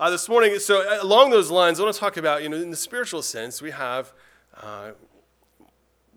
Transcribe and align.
Uh, 0.00 0.10
this 0.10 0.28
morning, 0.28 0.58
so 0.58 0.80
uh, 0.80 0.98
along 1.02 1.30
those 1.30 1.52
lines, 1.52 1.78
I 1.78 1.84
want 1.84 1.94
to 1.94 2.00
talk 2.00 2.16
about, 2.16 2.42
you 2.42 2.48
know, 2.48 2.56
in 2.56 2.70
the 2.70 2.76
spiritual 2.76 3.22
sense, 3.22 3.62
we 3.62 3.70
have, 3.70 4.12
uh, 4.60 4.90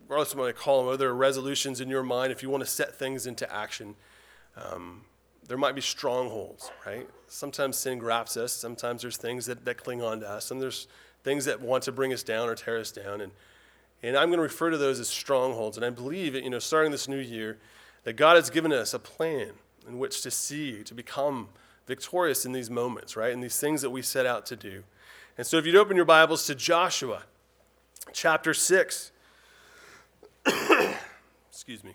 regardless 0.02 0.32
of 0.32 0.40
what 0.40 0.48
I 0.48 0.52
call 0.52 0.78
them, 0.78 0.88
whether 0.88 1.14
resolutions 1.14 1.80
in 1.80 1.88
your 1.88 2.02
mind, 2.02 2.32
if 2.32 2.42
you 2.42 2.50
want 2.50 2.64
to 2.64 2.68
set 2.68 2.96
things 2.96 3.24
into 3.24 3.50
action, 3.54 3.94
um, 4.56 5.02
there 5.46 5.56
might 5.56 5.76
be 5.76 5.80
strongholds, 5.80 6.72
right? 6.84 7.08
Sometimes 7.28 7.76
sin 7.76 7.98
grabs 7.98 8.36
us. 8.36 8.52
Sometimes 8.52 9.02
there's 9.02 9.16
things 9.16 9.46
that, 9.46 9.64
that 9.64 9.76
cling 9.76 10.02
on 10.02 10.18
to 10.20 10.28
us. 10.28 10.50
And 10.50 10.60
there's 10.60 10.88
things 11.22 11.44
that 11.44 11.60
want 11.60 11.84
to 11.84 11.92
bring 11.92 12.12
us 12.12 12.24
down 12.24 12.48
or 12.48 12.56
tear 12.56 12.78
us 12.78 12.90
down. 12.90 13.20
And, 13.20 13.30
and 14.02 14.16
I'm 14.16 14.28
going 14.28 14.38
to 14.38 14.42
refer 14.42 14.70
to 14.70 14.76
those 14.76 14.98
as 14.98 15.06
strongholds. 15.06 15.76
And 15.76 15.86
I 15.86 15.90
believe, 15.90 16.34
you 16.34 16.50
know, 16.50 16.58
starting 16.58 16.90
this 16.90 17.06
new 17.06 17.20
year, 17.20 17.58
that 18.02 18.14
God 18.14 18.34
has 18.34 18.50
given 18.50 18.72
us 18.72 18.92
a 18.92 18.98
plan 18.98 19.52
in 19.86 20.00
which 20.00 20.20
to 20.22 20.32
see, 20.32 20.82
to 20.82 20.94
become 20.94 21.50
victorious 21.88 22.44
in 22.44 22.52
these 22.52 22.70
moments, 22.70 23.16
right? 23.16 23.32
In 23.32 23.40
these 23.40 23.58
things 23.58 23.82
that 23.82 23.90
we 23.90 24.02
set 24.02 24.26
out 24.26 24.46
to 24.46 24.56
do. 24.56 24.84
And 25.36 25.46
so 25.46 25.56
if 25.56 25.66
you'd 25.66 25.74
open 25.74 25.96
your 25.96 26.04
Bibles 26.04 26.46
to 26.46 26.54
Joshua 26.54 27.22
chapter 28.12 28.52
6, 28.54 29.10
excuse 31.50 31.82
me. 31.82 31.94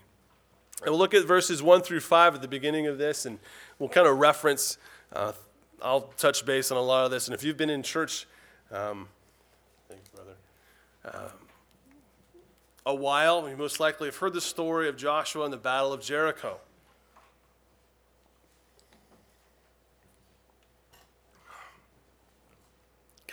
And 0.82 0.90
we'll 0.90 0.98
look 0.98 1.14
at 1.14 1.24
verses 1.24 1.62
1 1.62 1.82
through 1.82 2.00
5 2.00 2.34
at 2.34 2.42
the 2.42 2.48
beginning 2.48 2.88
of 2.88 2.98
this, 2.98 3.24
and 3.24 3.38
we'll 3.78 3.88
kind 3.88 4.06
of 4.06 4.18
reference, 4.18 4.76
uh, 5.12 5.32
I'll 5.80 6.12
touch 6.18 6.44
base 6.44 6.70
on 6.70 6.76
a 6.76 6.82
lot 6.82 7.04
of 7.04 7.10
this. 7.10 7.28
And 7.28 7.34
if 7.34 7.44
you've 7.44 7.56
been 7.56 7.70
in 7.70 7.82
church, 7.82 8.26
um, 8.72 9.08
thanks, 9.88 10.08
brother, 10.08 10.34
um, 11.04 11.30
a 12.84 12.94
while, 12.94 13.48
you 13.48 13.56
most 13.56 13.78
likely 13.78 14.08
have 14.08 14.16
heard 14.16 14.34
the 14.34 14.40
story 14.40 14.88
of 14.88 14.96
Joshua 14.96 15.44
and 15.44 15.52
the 15.52 15.58
Battle 15.58 15.92
of 15.92 16.02
Jericho. 16.02 16.58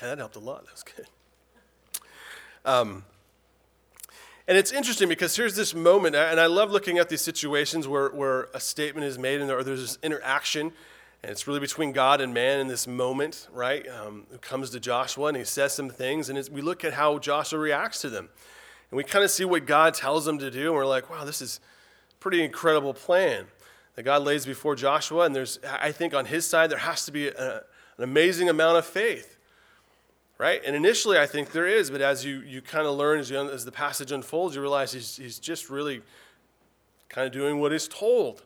That 0.09 0.17
helped 0.17 0.35
a 0.35 0.39
lot. 0.39 0.65
That 0.65 0.73
was 0.73 0.83
good. 0.83 1.07
Um, 2.65 3.03
and 4.47 4.57
it's 4.57 4.71
interesting 4.71 5.07
because 5.07 5.35
here's 5.35 5.55
this 5.55 5.73
moment, 5.73 6.15
and 6.15 6.39
I 6.39 6.47
love 6.47 6.71
looking 6.71 6.97
at 6.97 7.09
these 7.09 7.21
situations 7.21 7.87
where, 7.87 8.09
where 8.09 8.49
a 8.53 8.59
statement 8.59 9.05
is 9.05 9.17
made 9.17 9.39
and 9.39 9.49
there, 9.49 9.63
there's 9.63 9.81
this 9.81 9.97
interaction, 10.03 10.73
and 11.23 11.31
it's 11.31 11.47
really 11.47 11.59
between 11.59 11.91
God 11.91 12.19
and 12.19 12.33
man 12.33 12.59
in 12.59 12.67
this 12.67 12.87
moment, 12.87 13.47
right? 13.53 13.87
Um, 13.87 14.25
it 14.33 14.41
comes 14.41 14.71
to 14.71 14.79
Joshua 14.79 15.27
and 15.27 15.37
he 15.37 15.43
says 15.43 15.73
some 15.73 15.89
things, 15.89 16.29
and 16.29 16.49
we 16.49 16.61
look 16.61 16.83
at 16.83 16.93
how 16.93 17.19
Joshua 17.19 17.59
reacts 17.59 18.01
to 18.01 18.09
them. 18.09 18.29
And 18.89 18.97
we 18.97 19.03
kind 19.03 19.23
of 19.23 19.31
see 19.31 19.45
what 19.45 19.65
God 19.65 19.93
tells 19.93 20.27
him 20.27 20.37
to 20.39 20.51
do, 20.51 20.67
and 20.67 20.75
we're 20.75 20.85
like, 20.85 21.09
wow, 21.09 21.23
this 21.23 21.41
is 21.41 21.59
a 22.11 22.15
pretty 22.15 22.43
incredible 22.43 22.93
plan 22.93 23.45
that 23.95 24.03
God 24.03 24.23
lays 24.23 24.45
before 24.45 24.75
Joshua. 24.75 25.25
And 25.25 25.35
there's, 25.35 25.59
I 25.63 25.91
think, 25.91 26.13
on 26.13 26.25
his 26.25 26.45
side, 26.45 26.69
there 26.69 26.79
has 26.79 27.05
to 27.05 27.11
be 27.11 27.27
a, 27.29 27.57
an 27.97 28.03
amazing 28.03 28.49
amount 28.49 28.77
of 28.77 28.85
faith 28.85 29.37
right? 30.41 30.63
And 30.65 30.75
initially, 30.75 31.19
I 31.19 31.27
think 31.27 31.51
there 31.51 31.67
is, 31.67 31.91
but 31.91 32.01
as 32.01 32.25
you, 32.25 32.39
you 32.39 32.63
kind 32.63 32.87
of 32.87 32.97
learn, 32.97 33.19
as, 33.19 33.29
you, 33.29 33.37
as 33.37 33.63
the 33.63 33.71
passage 33.71 34.11
unfolds, 34.11 34.55
you 34.55 34.61
realize 34.61 34.91
he's, 34.91 35.17
he's 35.17 35.37
just 35.37 35.69
really 35.69 36.01
kind 37.09 37.27
of 37.27 37.31
doing 37.31 37.59
what 37.59 37.71
he's 37.71 37.87
told, 37.87 38.41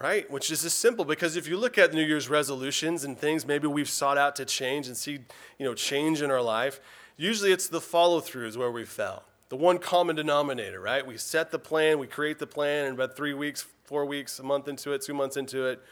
right? 0.00 0.30
Which 0.30 0.52
is 0.52 0.62
just 0.62 0.78
simple 0.78 1.04
because 1.04 1.34
if 1.34 1.48
you 1.48 1.56
look 1.56 1.76
at 1.76 1.92
New 1.92 2.04
Year's 2.04 2.28
resolutions 2.28 3.02
and 3.02 3.18
things 3.18 3.48
maybe 3.48 3.66
we've 3.66 3.88
sought 3.88 4.16
out 4.16 4.36
to 4.36 4.44
change 4.44 4.86
and 4.86 4.96
see, 4.96 5.18
you 5.58 5.66
know, 5.66 5.74
change 5.74 6.22
in 6.22 6.30
our 6.30 6.40
life, 6.40 6.78
usually 7.16 7.50
it's 7.50 7.66
the 7.66 7.80
follow 7.80 8.20
throughs 8.20 8.56
where 8.56 8.70
we 8.70 8.84
fell. 8.84 9.24
The 9.48 9.56
one 9.56 9.78
common 9.78 10.14
denominator, 10.14 10.78
right? 10.78 11.04
We 11.04 11.16
set 11.16 11.50
the 11.50 11.58
plan, 11.58 11.98
we 11.98 12.06
create 12.06 12.38
the 12.38 12.46
plan, 12.46 12.84
and 12.84 12.94
about 12.94 13.16
three 13.16 13.34
weeks, 13.34 13.66
four 13.82 14.06
weeks, 14.06 14.38
a 14.38 14.44
month 14.44 14.68
into 14.68 14.92
it, 14.92 15.02
two 15.02 15.14
months 15.14 15.36
into 15.36 15.66
it, 15.66 15.82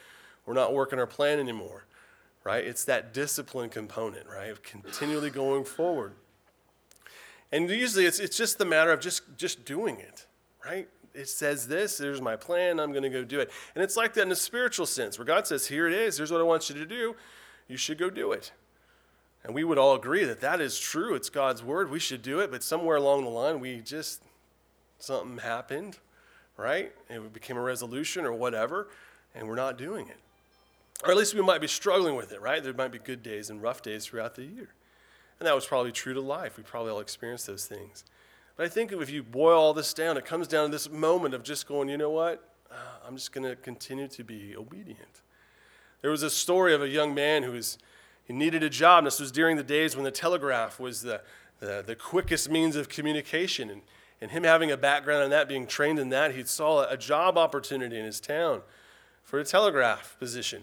we're 0.46 0.54
not 0.54 0.72
working 0.72 1.00
our 1.00 1.06
plan 1.08 1.40
anymore 1.40 1.82
right? 2.44 2.64
It's 2.64 2.84
that 2.84 3.12
discipline 3.14 3.68
component, 3.68 4.26
right? 4.28 4.50
Of 4.50 4.62
continually 4.62 5.30
going 5.30 5.64
forward. 5.64 6.14
And 7.50 7.68
usually 7.68 8.06
it's, 8.06 8.18
it's 8.18 8.36
just 8.36 8.58
the 8.58 8.64
matter 8.64 8.92
of 8.92 9.00
just, 9.00 9.22
just 9.36 9.64
doing 9.64 9.98
it, 9.98 10.26
right? 10.64 10.88
It 11.14 11.28
says 11.28 11.68
this, 11.68 11.98
there's 11.98 12.22
my 12.22 12.36
plan, 12.36 12.80
I'm 12.80 12.92
going 12.92 13.02
to 13.02 13.10
go 13.10 13.24
do 13.24 13.40
it. 13.40 13.50
And 13.74 13.84
it's 13.84 13.96
like 13.96 14.14
that 14.14 14.22
in 14.22 14.32
a 14.32 14.36
spiritual 14.36 14.86
sense, 14.86 15.18
where 15.18 15.26
God 15.26 15.46
says, 15.46 15.66
here 15.66 15.86
it 15.86 15.92
is, 15.92 16.16
here's 16.16 16.32
what 16.32 16.40
I 16.40 16.44
want 16.44 16.70
you 16.70 16.74
to 16.76 16.86
do, 16.86 17.14
you 17.68 17.76
should 17.76 17.98
go 17.98 18.08
do 18.08 18.32
it. 18.32 18.52
And 19.44 19.54
we 19.54 19.64
would 19.64 19.76
all 19.76 19.94
agree 19.94 20.24
that 20.24 20.40
that 20.40 20.60
is 20.60 20.78
true. 20.78 21.14
It's 21.14 21.28
God's 21.28 21.62
word. 21.64 21.90
We 21.90 21.98
should 21.98 22.22
do 22.22 22.38
it. 22.38 22.50
But 22.50 22.62
somewhere 22.62 22.96
along 22.96 23.24
the 23.24 23.30
line, 23.30 23.58
we 23.58 23.80
just, 23.80 24.22
something 24.98 25.38
happened, 25.38 25.98
right? 26.56 26.92
It 27.10 27.32
became 27.32 27.56
a 27.56 27.60
resolution 27.60 28.24
or 28.24 28.32
whatever, 28.32 28.88
and 29.34 29.48
we're 29.48 29.56
not 29.56 29.76
doing 29.76 30.06
it. 30.06 30.18
Or 31.04 31.10
at 31.10 31.16
least 31.16 31.34
we 31.34 31.42
might 31.42 31.60
be 31.60 31.66
struggling 31.66 32.14
with 32.14 32.32
it, 32.32 32.40
right? 32.40 32.62
There 32.62 32.72
might 32.72 32.92
be 32.92 32.98
good 32.98 33.22
days 33.22 33.50
and 33.50 33.60
rough 33.60 33.82
days 33.82 34.06
throughout 34.06 34.36
the 34.36 34.44
year. 34.44 34.68
And 35.40 35.46
that 35.46 35.54
was 35.54 35.66
probably 35.66 35.90
true 35.90 36.14
to 36.14 36.20
life. 36.20 36.56
We 36.56 36.62
probably 36.62 36.92
all 36.92 37.00
experienced 37.00 37.48
those 37.48 37.66
things. 37.66 38.04
But 38.56 38.66
I 38.66 38.68
think 38.68 38.92
if 38.92 39.10
you 39.10 39.22
boil 39.22 39.58
all 39.58 39.74
this 39.74 39.92
down, 39.92 40.16
it 40.16 40.24
comes 40.24 40.46
down 40.46 40.66
to 40.66 40.72
this 40.72 40.88
moment 40.90 41.34
of 41.34 41.42
just 41.42 41.66
going, 41.66 41.88
you 41.88 41.96
know 41.96 42.10
what? 42.10 42.48
Uh, 42.70 42.74
I'm 43.06 43.16
just 43.16 43.32
going 43.32 43.48
to 43.48 43.56
continue 43.56 44.06
to 44.08 44.22
be 44.22 44.54
obedient. 44.56 45.22
There 46.00 46.10
was 46.10 46.22
a 46.22 46.30
story 46.30 46.74
of 46.74 46.82
a 46.82 46.88
young 46.88 47.14
man 47.14 47.42
who 47.42 47.52
was, 47.52 47.78
he 48.24 48.32
needed 48.32 48.62
a 48.62 48.70
job. 48.70 49.04
This 49.04 49.18
was 49.18 49.32
during 49.32 49.56
the 49.56 49.64
days 49.64 49.96
when 49.96 50.04
the 50.04 50.10
telegraph 50.10 50.78
was 50.78 51.02
the, 51.02 51.22
the, 51.58 51.82
the 51.84 51.96
quickest 51.96 52.50
means 52.50 52.76
of 52.76 52.88
communication. 52.88 53.70
And, 53.70 53.82
and 54.20 54.30
him 54.30 54.44
having 54.44 54.70
a 54.70 54.76
background 54.76 55.24
in 55.24 55.30
that, 55.30 55.48
being 55.48 55.66
trained 55.66 55.98
in 55.98 56.10
that, 56.10 56.34
he 56.34 56.44
saw 56.44 56.88
a 56.88 56.96
job 56.96 57.36
opportunity 57.36 57.98
in 57.98 58.04
his 58.04 58.20
town 58.20 58.62
for 59.24 59.40
a 59.40 59.44
telegraph 59.44 60.16
position. 60.18 60.62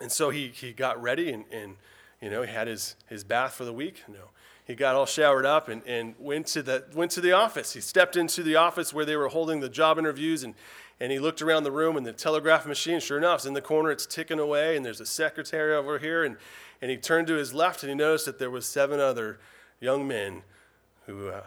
And 0.00 0.10
so 0.10 0.30
he, 0.30 0.48
he 0.48 0.72
got 0.72 1.00
ready 1.00 1.30
and, 1.30 1.44
and, 1.52 1.76
you 2.20 2.30
know, 2.30 2.42
he 2.42 2.52
had 2.52 2.66
his, 2.66 2.96
his 3.08 3.24
bath 3.24 3.54
for 3.54 3.64
the 3.64 3.72
week. 3.72 4.02
Know, 4.08 4.30
he 4.64 4.74
got 4.74 4.94
all 4.94 5.06
showered 5.06 5.44
up 5.44 5.68
and, 5.68 5.82
and 5.86 6.14
went, 6.18 6.46
to 6.48 6.62
the, 6.62 6.84
went 6.94 7.10
to 7.12 7.20
the 7.20 7.32
office. 7.32 7.72
He 7.72 7.80
stepped 7.80 8.16
into 8.16 8.42
the 8.42 8.56
office 8.56 8.92
where 8.92 9.04
they 9.04 9.16
were 9.16 9.28
holding 9.28 9.60
the 9.60 9.68
job 9.68 9.98
interviews 9.98 10.42
and, 10.42 10.54
and 11.00 11.10
he 11.10 11.18
looked 11.18 11.42
around 11.42 11.64
the 11.64 11.72
room 11.72 11.96
and 11.96 12.06
the 12.06 12.12
telegraph 12.12 12.66
machine, 12.66 13.00
sure 13.00 13.18
enough, 13.18 13.40
is 13.40 13.46
in 13.46 13.54
the 13.54 13.60
corner. 13.60 13.90
It's 13.90 14.06
ticking 14.06 14.38
away 14.38 14.76
and 14.76 14.84
there's 14.84 15.00
a 15.00 15.06
secretary 15.06 15.74
over 15.74 15.98
here. 15.98 16.24
And, 16.24 16.36
and 16.80 16.90
he 16.90 16.96
turned 16.96 17.26
to 17.28 17.34
his 17.34 17.52
left 17.52 17.82
and 17.82 17.90
he 17.90 17.96
noticed 17.96 18.26
that 18.26 18.38
there 18.38 18.50
was 18.50 18.66
seven 18.66 19.00
other 19.00 19.40
young 19.80 20.06
men 20.06 20.42
who 21.06 21.28
uh, 21.28 21.42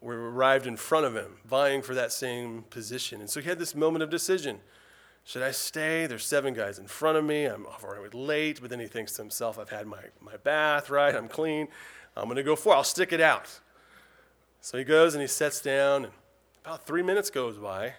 were 0.00 0.30
arrived 0.30 0.66
in 0.66 0.76
front 0.76 1.06
of 1.06 1.14
him, 1.14 1.38
vying 1.44 1.82
for 1.82 1.94
that 1.94 2.12
same 2.12 2.62
position. 2.70 3.20
And 3.20 3.28
so 3.28 3.40
he 3.40 3.48
had 3.48 3.58
this 3.58 3.74
moment 3.74 4.02
of 4.02 4.10
decision. 4.10 4.60
Should 5.28 5.42
I 5.42 5.50
stay? 5.50 6.06
There's 6.06 6.24
seven 6.24 6.54
guys 6.54 6.78
in 6.78 6.86
front 6.86 7.18
of 7.18 7.24
me. 7.24 7.44
I'm 7.44 7.66
already 7.66 8.16
late, 8.16 8.62
but 8.62 8.70
then 8.70 8.80
he 8.80 8.86
thinks 8.86 9.12
to 9.12 9.20
himself, 9.20 9.58
I've 9.58 9.68
had 9.68 9.86
my, 9.86 10.00
my 10.22 10.38
bath, 10.38 10.88
right? 10.88 11.14
I'm 11.14 11.28
clean. 11.28 11.68
I'm 12.16 12.24
going 12.24 12.36
to 12.36 12.42
go 12.42 12.56
for 12.56 12.72
it. 12.72 12.76
I'll 12.76 12.82
stick 12.82 13.12
it 13.12 13.20
out. 13.20 13.60
So 14.62 14.78
he 14.78 14.84
goes 14.84 15.12
and 15.12 15.20
he 15.20 15.28
sits 15.28 15.60
down, 15.60 16.04
and 16.04 16.14
about 16.64 16.86
three 16.86 17.02
minutes 17.02 17.28
goes 17.28 17.58
by. 17.58 17.88
He 17.88 17.92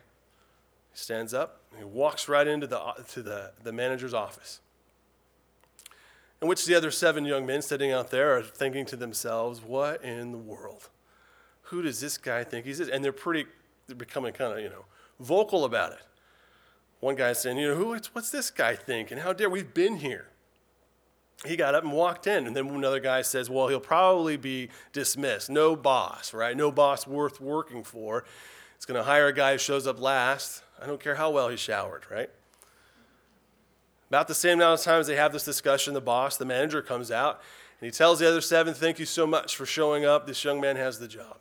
stands 0.93 1.31
up 1.31 1.61
and 1.69 1.77
he 1.77 1.85
walks 1.85 2.27
right 2.27 2.47
into 2.47 2.65
the, 2.65 2.79
to 3.09 3.21
the, 3.21 3.51
the 3.61 3.71
manager's 3.71 4.15
office. 4.15 4.59
In 6.41 6.47
which 6.47 6.65
the 6.65 6.73
other 6.73 6.89
seven 6.89 7.25
young 7.25 7.45
men 7.45 7.61
sitting 7.61 7.91
out 7.91 8.09
there 8.09 8.35
are 8.37 8.41
thinking 8.41 8.87
to 8.87 8.95
themselves, 8.95 9.61
What 9.61 10.03
in 10.03 10.31
the 10.31 10.39
world? 10.39 10.89
Who 11.65 11.83
does 11.83 12.01
this 12.01 12.17
guy 12.17 12.43
think 12.43 12.65
he's? 12.65 12.79
And 12.79 13.05
they're 13.05 13.13
pretty, 13.13 13.47
they're 13.85 13.95
becoming 13.95 14.33
kind 14.33 14.53
of, 14.53 14.63
you 14.63 14.69
know, 14.69 14.85
vocal 15.19 15.65
about 15.65 15.91
it. 15.91 16.01
One 16.99 17.15
guy 17.15 17.33
saying, 17.33 17.57
you 17.57 17.69
know, 17.69 17.75
who, 17.75 17.97
what's 18.13 18.29
this 18.29 18.51
guy 18.51 18.75
thinking? 18.75 19.19
How 19.19 19.33
dare 19.33 19.49
we've 19.49 19.73
been 19.73 19.97
here? 19.97 20.27
He 21.45 21.55
got 21.55 21.73
up 21.73 21.83
and 21.83 21.93
walked 21.93 22.27
in. 22.27 22.45
And 22.47 22.55
then 22.55 22.67
another 22.67 22.99
guy 22.99 23.21
says, 23.21 23.49
well, 23.49 23.69
he'll 23.69 23.79
probably 23.79 24.35
be 24.35 24.69
dismissed. 24.91 25.49
No 25.49 25.75
boss, 25.75 26.33
right? 26.33 26.55
No 26.55 26.71
boss 26.71 27.07
worth 27.07 27.39
working 27.39 27.83
for. 27.83 28.25
It's 28.75 28.85
going 28.85 28.97
to 28.97 29.03
hire 29.03 29.27
a 29.27 29.33
guy 29.33 29.53
who 29.53 29.57
shows 29.57 29.87
up 29.87 30.01
last. 30.01 30.63
I 30.81 30.87
don't 30.87 30.99
care 30.99 31.15
how 31.15 31.31
well 31.31 31.47
he 31.47 31.55
showered, 31.55 32.03
right? 32.11 32.29
About 34.09 34.27
the 34.27 34.35
same 34.35 34.59
amount 34.59 34.79
of 34.79 34.85
times 34.85 35.07
they 35.07 35.15
have 35.15 35.31
this 35.31 35.45
discussion, 35.45 35.93
the 35.93 36.01
boss, 36.01 36.35
the 36.35 36.45
manager 36.45 36.81
comes 36.81 37.11
out, 37.11 37.41
and 37.79 37.85
he 37.85 37.91
tells 37.91 38.19
the 38.19 38.27
other 38.27 38.41
seven, 38.41 38.73
Thank 38.73 38.97
you 38.97 39.05
so 39.05 39.27
much 39.27 39.55
for 39.55 39.65
showing 39.65 40.03
up. 40.03 40.25
This 40.25 40.43
young 40.43 40.59
man 40.59 40.75
has 40.77 40.99
the 40.99 41.07
job. 41.07 41.37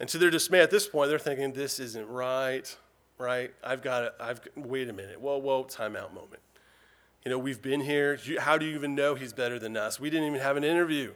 And 0.00 0.08
to 0.08 0.18
their 0.18 0.30
dismay 0.30 0.60
at 0.60 0.70
this 0.70 0.88
point, 0.88 1.10
they're 1.10 1.18
thinking, 1.18 1.52
this 1.52 1.78
isn't 1.78 2.08
right, 2.08 2.74
right? 3.18 3.52
I've 3.62 3.82
got 3.82 4.00
to, 4.00 4.12
I've, 4.18 4.40
wait 4.56 4.88
a 4.88 4.94
minute. 4.94 5.20
Whoa, 5.20 5.36
whoa, 5.36 5.64
timeout 5.64 6.14
moment. 6.14 6.40
You 7.22 7.30
know, 7.30 7.38
we've 7.38 7.60
been 7.60 7.82
here. 7.82 8.18
How 8.38 8.56
do 8.56 8.64
you 8.64 8.74
even 8.74 8.94
know 8.94 9.14
he's 9.14 9.34
better 9.34 9.58
than 9.58 9.76
us? 9.76 10.00
We 10.00 10.08
didn't 10.08 10.26
even 10.26 10.40
have 10.40 10.56
an 10.56 10.64
interview. 10.64 11.12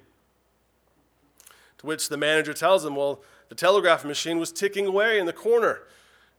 To 1.79 1.87
which 1.87 2.11
the 2.11 2.19
manager 2.19 2.53
tells 2.53 2.83
them, 2.83 2.95
well, 2.95 3.23
the 3.49 3.55
telegraph 3.55 4.05
machine 4.05 4.39
was 4.39 4.53
ticking 4.53 4.87
away 4.87 5.19
in 5.19 5.25
the 5.25 5.33
corner. 5.33 5.81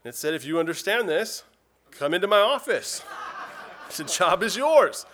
And 0.04 0.14
it 0.14 0.14
said, 0.14 0.32
if 0.32 0.44
you 0.44 0.60
understand 0.60 1.08
this, 1.08 1.42
come 1.90 2.14
into 2.14 2.28
my 2.28 2.38
office. 2.38 3.02
the 3.96 4.04
job 4.04 4.44
is 4.44 4.56
yours. 4.56 5.04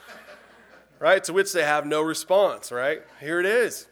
Right? 0.99 1.25
To 1.25 1.33
which 1.33 1.55
they 1.55 1.65
have 1.65 1.87
no 1.87 2.03
response, 2.03 2.71
right? 2.71 3.03
Here 3.21 3.41
it 3.41 3.47
is. 3.47 3.89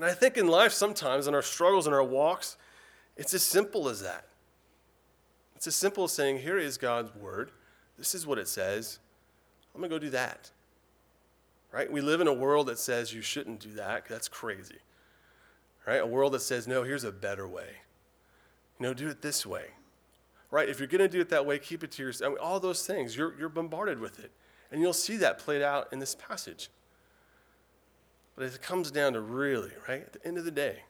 And 0.00 0.08
I 0.08 0.14
think 0.14 0.38
in 0.38 0.48
life, 0.48 0.72
sometimes 0.72 1.26
in 1.26 1.34
our 1.34 1.42
struggles 1.42 1.84
and 1.84 1.94
our 1.94 2.02
walks, 2.02 2.56
it's 3.18 3.34
as 3.34 3.42
simple 3.42 3.86
as 3.86 4.00
that. 4.00 4.24
It's 5.54 5.66
as 5.66 5.76
simple 5.76 6.04
as 6.04 6.12
saying, 6.12 6.38
Here 6.38 6.56
is 6.56 6.78
God's 6.78 7.14
word. 7.14 7.50
This 7.98 8.14
is 8.14 8.26
what 8.26 8.38
it 8.38 8.48
says. 8.48 8.98
I'm 9.74 9.82
going 9.82 9.90
to 9.90 9.94
go 9.94 9.98
do 9.98 10.08
that. 10.08 10.52
Right? 11.70 11.92
We 11.92 12.00
live 12.00 12.22
in 12.22 12.28
a 12.28 12.32
world 12.32 12.68
that 12.68 12.78
says 12.78 13.12
you 13.12 13.20
shouldn't 13.20 13.60
do 13.60 13.74
that. 13.74 14.06
That's 14.08 14.26
crazy. 14.26 14.78
Right? 15.86 16.00
A 16.00 16.06
world 16.06 16.32
that 16.32 16.40
says, 16.40 16.66
no, 16.66 16.82
here's 16.82 17.04
a 17.04 17.12
better 17.12 17.46
way. 17.46 17.68
You 18.78 18.86
know, 18.86 18.94
do 18.94 19.10
it 19.10 19.20
this 19.20 19.44
way. 19.44 19.66
Right? 20.50 20.70
If 20.70 20.78
you're 20.78 20.88
going 20.88 21.00
to 21.00 21.08
do 21.08 21.20
it 21.20 21.28
that 21.28 21.44
way, 21.44 21.58
keep 21.58 21.84
it 21.84 21.90
to 21.92 22.02
yourself. 22.02 22.26
I 22.26 22.30
mean, 22.30 22.42
all 22.42 22.58
those 22.58 22.86
things, 22.86 23.18
you're, 23.18 23.38
you're 23.38 23.50
bombarded 23.50 24.00
with 24.00 24.18
it. 24.18 24.30
And 24.72 24.80
you'll 24.80 24.94
see 24.94 25.18
that 25.18 25.38
played 25.38 25.60
out 25.60 25.92
in 25.92 25.98
this 25.98 26.14
passage. 26.14 26.70
But 28.40 28.54
it 28.54 28.62
comes 28.62 28.90
down 28.90 29.12
to 29.12 29.20
really, 29.20 29.68
right, 29.86 30.00
at 30.00 30.14
the 30.14 30.26
end 30.26 30.38
of 30.38 30.46
the 30.46 30.50
day, 30.50 30.84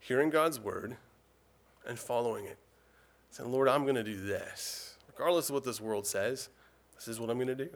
hearing 0.00 0.28
God's 0.28 0.58
word 0.58 0.96
and 1.86 1.96
following 1.96 2.46
it. 2.46 2.58
Saying, 3.30 3.52
Lord, 3.52 3.68
I'm 3.68 3.84
going 3.84 3.94
to 3.94 4.02
do 4.02 4.20
this. 4.20 4.96
Regardless 5.06 5.50
of 5.50 5.54
what 5.54 5.62
this 5.62 5.80
world 5.80 6.04
says, 6.04 6.48
this 6.96 7.06
is 7.06 7.20
what 7.20 7.30
I'm 7.30 7.36
going 7.36 7.46
to 7.46 7.54
do. 7.54 7.68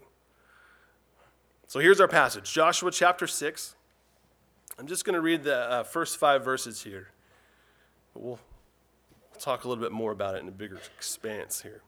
So 1.69 1.79
here's 1.79 2.01
our 2.01 2.09
passage 2.09 2.53
Joshua 2.53 2.91
chapter 2.91 3.29
6. 3.29 3.77
I'm 4.81 4.89
just 4.89 5.05
going 5.05 5.15
to 5.15 5.21
read 5.21 5.45
the 5.45 5.59
uh, 5.59 5.83
first 5.85 6.17
five 6.17 6.45
verses 6.45 6.83
here. 6.83 7.11
But 8.15 8.23
we'll, 8.25 8.41
we'll 9.31 9.41
talk 9.41 9.63
a 9.63 9.69
little 9.69 9.85
bit 9.85 9.93
more 9.93 10.11
about 10.11 10.35
it 10.35 10.43
in 10.43 10.49
a 10.49 10.51
bigger 10.51 10.81
expanse 10.99 11.63
here. 11.63 11.83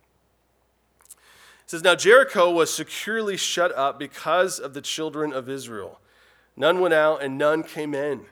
It 1.11 1.71
says, 1.71 1.83
Now 1.83 1.97
Jericho 1.97 2.53
was 2.53 2.73
securely 2.73 3.37
shut 3.37 3.75
up 3.75 3.99
because 3.99 4.61
of 4.61 4.75
the 4.75 4.81
children 4.81 5.33
of 5.33 5.49
Israel. 5.49 5.99
None 6.57 6.81
went 6.81 6.95
out 6.95 7.23
and 7.23 7.37
none 7.37 7.63
came 7.63 7.95
in. 7.95 8.23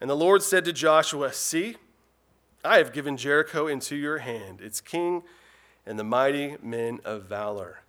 And 0.00 0.08
the 0.08 0.16
Lord 0.16 0.42
said 0.42 0.64
to 0.66 0.72
Joshua, 0.72 1.32
See, 1.32 1.76
I 2.64 2.78
have 2.78 2.92
given 2.92 3.16
Jericho 3.16 3.66
into 3.66 3.96
your 3.96 4.18
hand, 4.18 4.60
its 4.60 4.80
king 4.80 5.22
and 5.86 5.98
the 5.98 6.04
mighty 6.04 6.56
men 6.62 7.00
of 7.04 7.24
valor. 7.24 7.80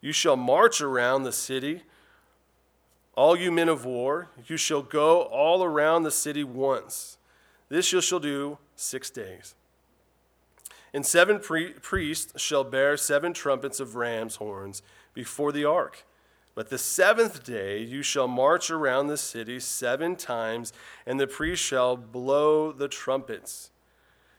You 0.00 0.12
shall 0.12 0.36
march 0.36 0.80
around 0.80 1.22
the 1.22 1.32
city, 1.32 1.82
all 3.16 3.36
you 3.36 3.50
men 3.50 3.68
of 3.68 3.84
war. 3.84 4.28
You 4.46 4.56
shall 4.56 4.82
go 4.82 5.22
all 5.22 5.64
around 5.64 6.02
the 6.02 6.10
city 6.10 6.44
once. 6.44 7.16
This 7.68 7.92
you 7.92 8.02
shall 8.02 8.20
do 8.20 8.58
six 8.76 9.08
days. 9.08 9.54
And 10.92 11.04
seven 11.04 11.40
priests 11.40 12.40
shall 12.40 12.62
bear 12.62 12.96
seven 12.96 13.32
trumpets 13.32 13.80
of 13.80 13.96
ram's 13.96 14.36
horns 14.36 14.82
before 15.12 15.50
the 15.50 15.64
ark. 15.64 16.04
But 16.54 16.70
the 16.70 16.78
seventh 16.78 17.42
day 17.42 17.82
you 17.82 18.02
shall 18.02 18.28
march 18.28 18.70
around 18.70 19.08
the 19.08 19.16
city 19.16 19.58
seven 19.58 20.14
times, 20.14 20.72
and 21.04 21.18
the 21.18 21.26
priests 21.26 21.66
shall 21.66 21.96
blow 21.96 22.70
the 22.70 22.88
trumpets. 22.88 23.70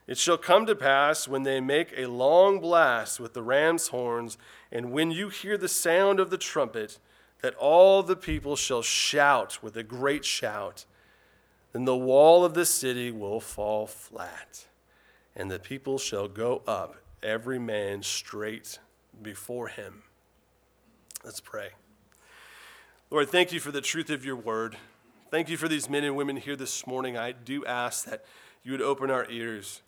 It 0.07 0.17
shall 0.17 0.38
come 0.38 0.65
to 0.67 0.75
pass 0.75 1.27
when 1.27 1.44
they 1.44 1.59
make 1.59 1.91
a 1.97 2.06
long 2.06 2.59
blast 2.59 3.19
with 3.19 3.33
the 3.33 3.41
ram's 3.41 3.88
horns, 3.88 4.38
and 4.71 4.91
when 4.91 5.12
you 5.12 5.29
hear 5.29 5.57
the 5.57 5.67
sound 5.67 6.19
of 6.19 6.29
the 6.29 6.38
trumpet, 6.38 7.00
that 7.41 7.56
all 7.56 8.01
the 8.01 8.15
people 8.15 8.56
shall 8.56 8.81
shout 8.81 9.61
with 9.61 9.75
a 9.75 9.83
great 9.83 10.23
shout. 10.23 10.85
Then 11.73 11.85
the 11.85 11.97
wall 11.97 12.45
of 12.45 12.53
the 12.53 12.65
city 12.65 13.11
will 13.11 13.41
fall 13.41 13.88
flat, 13.88 14.68
and 15.35 15.51
the 15.51 15.59
people 15.59 15.97
shall 15.97 16.27
go 16.27 16.61
up, 16.65 16.95
every 17.21 17.59
man 17.59 18.03
straight 18.03 18.79
before 19.21 19.68
him. 19.68 20.03
Let's 21.23 21.41
pray. 21.41 21.71
Lord, 23.15 23.29
thank 23.29 23.53
you 23.53 23.62
for 23.62 23.71
the 23.71 23.79
truth 23.79 24.09
of 24.09 24.25
your 24.25 24.35
word. 24.35 24.75
Thank 25.31 25.47
you 25.47 25.56
for 25.56 25.69
these 25.69 25.89
men 25.89 26.03
and 26.03 26.17
women 26.17 26.35
here 26.35 26.57
this 26.57 26.85
morning. 26.85 27.17
I 27.17 27.31
do 27.31 27.65
ask 27.65 28.03
that 28.09 28.25
you 28.62 28.73
would 28.73 28.81
open 28.81 29.09
our 29.09 29.25
ears 29.31 29.81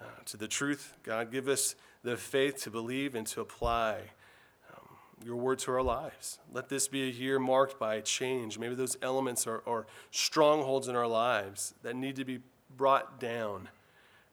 uh, 0.00 0.06
to 0.24 0.36
the 0.36 0.48
truth. 0.48 0.94
God, 1.04 1.30
give 1.30 1.46
us 1.46 1.76
the 2.02 2.16
faith 2.16 2.60
to 2.64 2.70
believe 2.72 3.14
and 3.14 3.24
to 3.28 3.40
apply 3.40 3.98
um, 4.68 4.96
your 5.24 5.36
word 5.36 5.60
to 5.60 5.70
our 5.70 5.82
lives. 5.82 6.40
Let 6.52 6.70
this 6.70 6.88
be 6.88 7.04
a 7.04 7.12
year 7.12 7.38
marked 7.38 7.78
by 7.78 8.00
change. 8.00 8.58
Maybe 8.58 8.74
those 8.74 8.96
elements 9.00 9.46
are, 9.46 9.62
are 9.64 9.86
strongholds 10.10 10.88
in 10.88 10.96
our 10.96 11.06
lives 11.06 11.74
that 11.84 11.94
need 11.94 12.16
to 12.16 12.24
be 12.24 12.40
brought 12.76 13.20
down. 13.20 13.68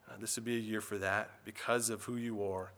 Uh, 0.10 0.14
this 0.20 0.38
would 0.38 0.46
be 0.46 0.56
a 0.56 0.60
year 0.60 0.82
for 0.82 0.98
that 0.98 1.30
because 1.46 1.92
of 1.92 2.06
who 2.06 2.16
you 2.16 2.44
are, 2.44 2.72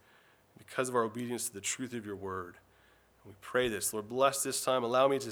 because 0.58 0.90
of 0.90 0.98
our 0.98 1.04
obedience 1.04 1.48
to 1.48 1.54
the 1.54 1.62
truth 1.62 1.94
of 1.94 2.06
your 2.06 2.18
word. 2.18 2.58
we 3.26 3.32
pray 3.40 3.70
this. 3.70 3.94
Lord, 3.94 4.10
bless 4.10 4.44
this 4.44 4.66
time. 4.66 4.84
Allow 4.84 5.08
me 5.08 5.18
to 5.20 5.32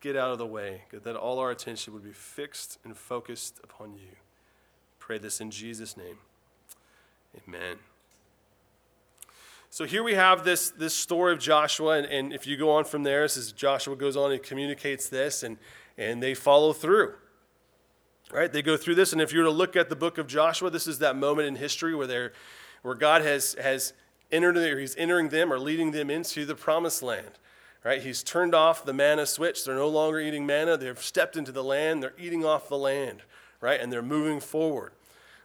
get 0.00 0.16
out 0.16 0.30
of 0.30 0.38
the 0.38 0.46
way, 0.46 0.82
that 0.92 1.16
all 1.16 1.38
our 1.38 1.50
attention 1.50 1.92
would 1.94 2.04
be 2.04 2.12
fixed 2.12 2.78
and 2.84 2.96
focused 2.96 3.60
upon 3.62 3.94
you. 3.94 4.16
Pray 4.98 5.18
this 5.18 5.40
in 5.40 5.50
Jesus' 5.50 5.96
name. 5.96 6.18
Amen. 7.46 7.76
So 9.68 9.84
here 9.84 10.02
we 10.02 10.14
have 10.14 10.44
this, 10.44 10.70
this 10.70 10.94
story 10.94 11.32
of 11.32 11.38
Joshua, 11.38 11.98
and, 11.98 12.06
and 12.06 12.32
if 12.32 12.46
you 12.46 12.56
go 12.56 12.70
on 12.70 12.84
from 12.84 13.04
there, 13.04 13.28
says 13.28 13.52
Joshua 13.52 13.94
goes 13.94 14.16
on 14.16 14.32
and 14.32 14.42
communicates 14.42 15.08
this, 15.08 15.42
and, 15.42 15.58
and 15.96 16.22
they 16.22 16.34
follow 16.34 16.72
through. 16.72 17.14
Right? 18.32 18.52
They 18.52 18.62
go 18.62 18.76
through 18.76 18.96
this, 18.96 19.12
and 19.12 19.20
if 19.20 19.32
you 19.32 19.40
were 19.40 19.44
to 19.44 19.50
look 19.50 19.76
at 19.76 19.88
the 19.88 19.96
book 19.96 20.18
of 20.18 20.26
Joshua, 20.26 20.70
this 20.70 20.86
is 20.86 20.98
that 21.00 21.16
moment 21.16 21.48
in 21.48 21.56
history 21.56 21.94
where 21.94 22.06
they're 22.06 22.32
where 22.82 22.94
God 22.94 23.22
has, 23.22 23.54
has 23.60 23.92
entered 24.32 24.56
or 24.56 24.78
he's 24.78 24.96
entering 24.96 25.28
them 25.28 25.52
or 25.52 25.58
leading 25.58 25.90
them 25.90 26.10
into 26.10 26.46
the 26.46 26.54
promised 26.54 27.02
land. 27.02 27.38
Right? 27.82 28.02
He's 28.02 28.22
turned 28.22 28.54
off 28.54 28.84
the 28.84 28.92
manna 28.92 29.24
switch. 29.24 29.64
They're 29.64 29.74
no 29.74 29.88
longer 29.88 30.20
eating 30.20 30.44
manna. 30.44 30.76
They've 30.76 30.98
stepped 30.98 31.36
into 31.36 31.50
the 31.50 31.64
land. 31.64 32.02
They're 32.02 32.12
eating 32.18 32.44
off 32.44 32.68
the 32.68 32.76
land, 32.76 33.22
right? 33.60 33.80
And 33.80 33.90
they're 33.90 34.02
moving 34.02 34.40
forward. 34.40 34.92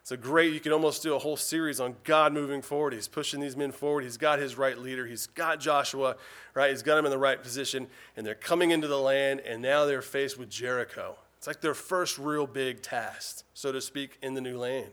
It's 0.02 0.12
a 0.12 0.18
great, 0.18 0.54
you 0.54 0.60
could 0.60 0.72
almost 0.72 1.02
do 1.02 1.16
a 1.16 1.18
whole 1.18 1.38
series 1.38 1.80
on 1.80 1.96
God 2.04 2.32
moving 2.32 2.62
forward. 2.62 2.94
He's 2.94 3.08
pushing 3.08 3.40
these 3.40 3.58
men 3.58 3.72
forward. 3.72 4.04
He's 4.04 4.18
got 4.18 4.38
his 4.38 4.56
right 4.56 4.78
leader. 4.78 5.08
He's 5.08 5.26
got 5.26 5.60
Joshua, 5.60 6.18
right? 6.54 6.70
He's 6.70 6.84
got 6.84 7.00
him 7.00 7.06
in 7.06 7.12
the 7.12 7.18
right 7.18 7.42
position. 7.42 7.88
And 8.16 8.24
they're 8.24 8.36
coming 8.36 8.70
into 8.70 8.88
the 8.88 9.00
land, 9.00 9.40
and 9.40 9.64
now 9.64 9.86
they're 9.86 10.04
faced 10.04 10.38
with 10.38 10.48
Jericho. 10.48 11.16
It's 11.40 11.48
like 11.48 11.62
their 11.62 11.74
first 11.74 12.20
real 12.20 12.46
big 12.46 12.84
task, 12.84 13.46
so 13.56 13.72
to 13.72 13.82
speak, 13.82 14.20
in 14.22 14.36
the 14.36 14.42
new 14.42 14.60
land. 14.60 14.92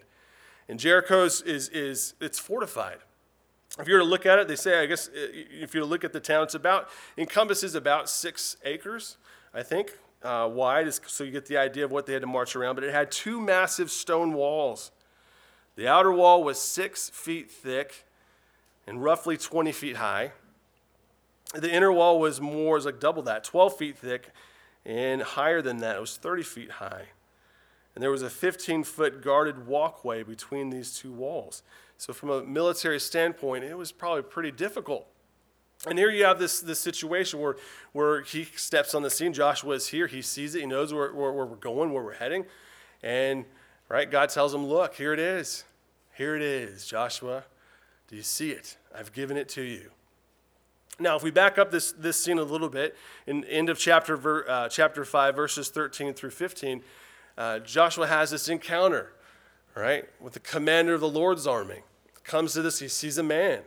And 0.66 0.80
Jericho 0.80 1.24
is, 1.24 1.42
is, 1.42 1.68
is 1.68 2.14
it's 2.18 2.38
fortified. 2.38 2.96
If 3.78 3.88
you 3.88 3.94
were 3.94 4.00
to 4.00 4.06
look 4.06 4.26
at 4.26 4.38
it, 4.38 4.48
they 4.48 4.56
say, 4.56 4.80
I 4.80 4.86
guess, 4.86 5.08
if 5.14 5.74
you 5.74 5.80
were 5.80 5.86
to 5.86 5.90
look 5.90 6.04
at 6.04 6.12
the 6.12 6.20
town, 6.20 6.44
it's 6.44 6.54
about, 6.54 6.88
encompasses 7.16 7.74
about 7.74 8.08
six 8.08 8.56
acres, 8.64 9.16
I 9.54 9.62
think, 9.62 9.98
uh, 10.22 10.48
wide, 10.52 10.92
so 10.92 11.24
you 11.24 11.30
get 11.30 11.46
the 11.46 11.56
idea 11.56 11.84
of 11.84 11.90
what 11.90 12.06
they 12.06 12.12
had 12.12 12.22
to 12.22 12.28
march 12.28 12.54
around. 12.54 12.74
But 12.74 12.84
it 12.84 12.92
had 12.92 13.10
two 13.10 13.40
massive 13.40 13.90
stone 13.90 14.34
walls 14.34 14.90
the 15.74 15.88
outer 15.88 16.12
wall 16.12 16.44
was 16.44 16.60
six 16.60 17.08
feet 17.08 17.50
thick 17.50 18.04
and 18.86 19.02
roughly 19.02 19.36
20 19.36 19.72
feet 19.72 19.96
high. 19.96 20.32
The 21.54 21.70
inner 21.70 21.92
wall 21.92 22.20
was 22.20 22.40
more, 22.40 22.74
was 22.74 22.84
like 22.84 23.00
double 23.00 23.22
that, 23.22 23.44
12 23.44 23.76
feet 23.76 23.98
thick 23.98 24.30
and 24.84 25.22
higher 25.22 25.62
than 25.62 25.78
that. 25.78 25.96
It 25.96 26.00
was 26.00 26.16
30 26.16 26.42
feet 26.42 26.70
high. 26.72 27.06
And 27.94 28.02
there 28.02 28.10
was 28.10 28.22
a 28.22 28.30
15 28.30 28.84
foot 28.84 29.22
guarded 29.22 29.66
walkway 29.66 30.22
between 30.22 30.70
these 30.70 30.94
two 30.94 31.12
walls. 31.12 31.62
So, 32.02 32.12
from 32.12 32.30
a 32.30 32.42
military 32.42 32.98
standpoint, 32.98 33.64
it 33.64 33.76
was 33.78 33.92
probably 33.92 34.22
pretty 34.22 34.50
difficult. 34.50 35.06
And 35.86 35.98
here 35.98 36.10
you 36.10 36.24
have 36.24 36.38
this, 36.38 36.60
this 36.60 36.78
situation 36.78 37.40
where, 37.40 37.56
where 37.92 38.22
he 38.22 38.44
steps 38.44 38.94
on 38.94 39.02
the 39.02 39.10
scene. 39.10 39.32
Joshua 39.32 39.74
is 39.74 39.88
here. 39.88 40.06
He 40.06 40.22
sees 40.22 40.54
it. 40.54 40.60
He 40.60 40.66
knows 40.66 40.92
where, 40.92 41.12
where, 41.12 41.32
where 41.32 41.46
we're 41.46 41.56
going, 41.56 41.92
where 41.92 42.02
we're 42.02 42.14
heading. 42.14 42.44
And 43.02 43.44
Right? 43.92 44.10
God 44.10 44.30
tells 44.30 44.54
him, 44.54 44.64
Look, 44.64 44.94
here 44.94 45.12
it 45.12 45.18
is. 45.18 45.64
Here 46.16 46.34
it 46.34 46.40
is, 46.40 46.86
Joshua. 46.86 47.44
Do 48.08 48.16
you 48.16 48.22
see 48.22 48.50
it? 48.50 48.78
I've 48.94 49.12
given 49.12 49.36
it 49.36 49.50
to 49.50 49.62
you. 49.62 49.90
Now, 50.98 51.14
if 51.14 51.22
we 51.22 51.30
back 51.30 51.58
up 51.58 51.70
this, 51.70 51.92
this 51.92 52.22
scene 52.22 52.38
a 52.38 52.42
little 52.42 52.70
bit, 52.70 52.96
in 53.26 53.44
end 53.44 53.68
of 53.68 53.78
chapter, 53.78 54.48
uh, 54.48 54.70
chapter 54.70 55.04
5, 55.04 55.36
verses 55.36 55.68
13 55.68 56.14
through 56.14 56.30
15, 56.30 56.82
uh, 57.36 57.58
Joshua 57.58 58.06
has 58.06 58.30
this 58.30 58.48
encounter, 58.48 59.12
right, 59.74 60.06
with 60.18 60.32
the 60.32 60.40
commander 60.40 60.94
of 60.94 61.02
the 61.02 61.08
Lord's 61.08 61.46
army. 61.46 61.82
Comes 62.24 62.52
to 62.54 62.62
this, 62.62 62.78
he 62.78 62.88
sees 62.88 63.18
a 63.18 63.22
man. 63.22 63.60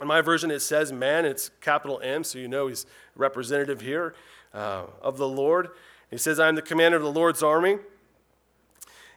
In 0.00 0.06
my 0.06 0.20
version, 0.20 0.50
it 0.50 0.60
says 0.60 0.92
man, 0.92 1.24
it's 1.24 1.50
capital 1.60 2.00
M, 2.02 2.24
so 2.24 2.38
you 2.38 2.48
know 2.48 2.66
he's 2.66 2.86
representative 3.14 3.80
here 3.80 4.14
uh, 4.52 4.84
of 5.00 5.16
the 5.16 5.28
Lord. 5.28 5.70
He 6.10 6.18
says, 6.18 6.38
I'm 6.38 6.54
the 6.54 6.62
commander 6.62 6.96
of 6.96 7.02
the 7.02 7.12
Lord's 7.12 7.42
army. 7.42 7.78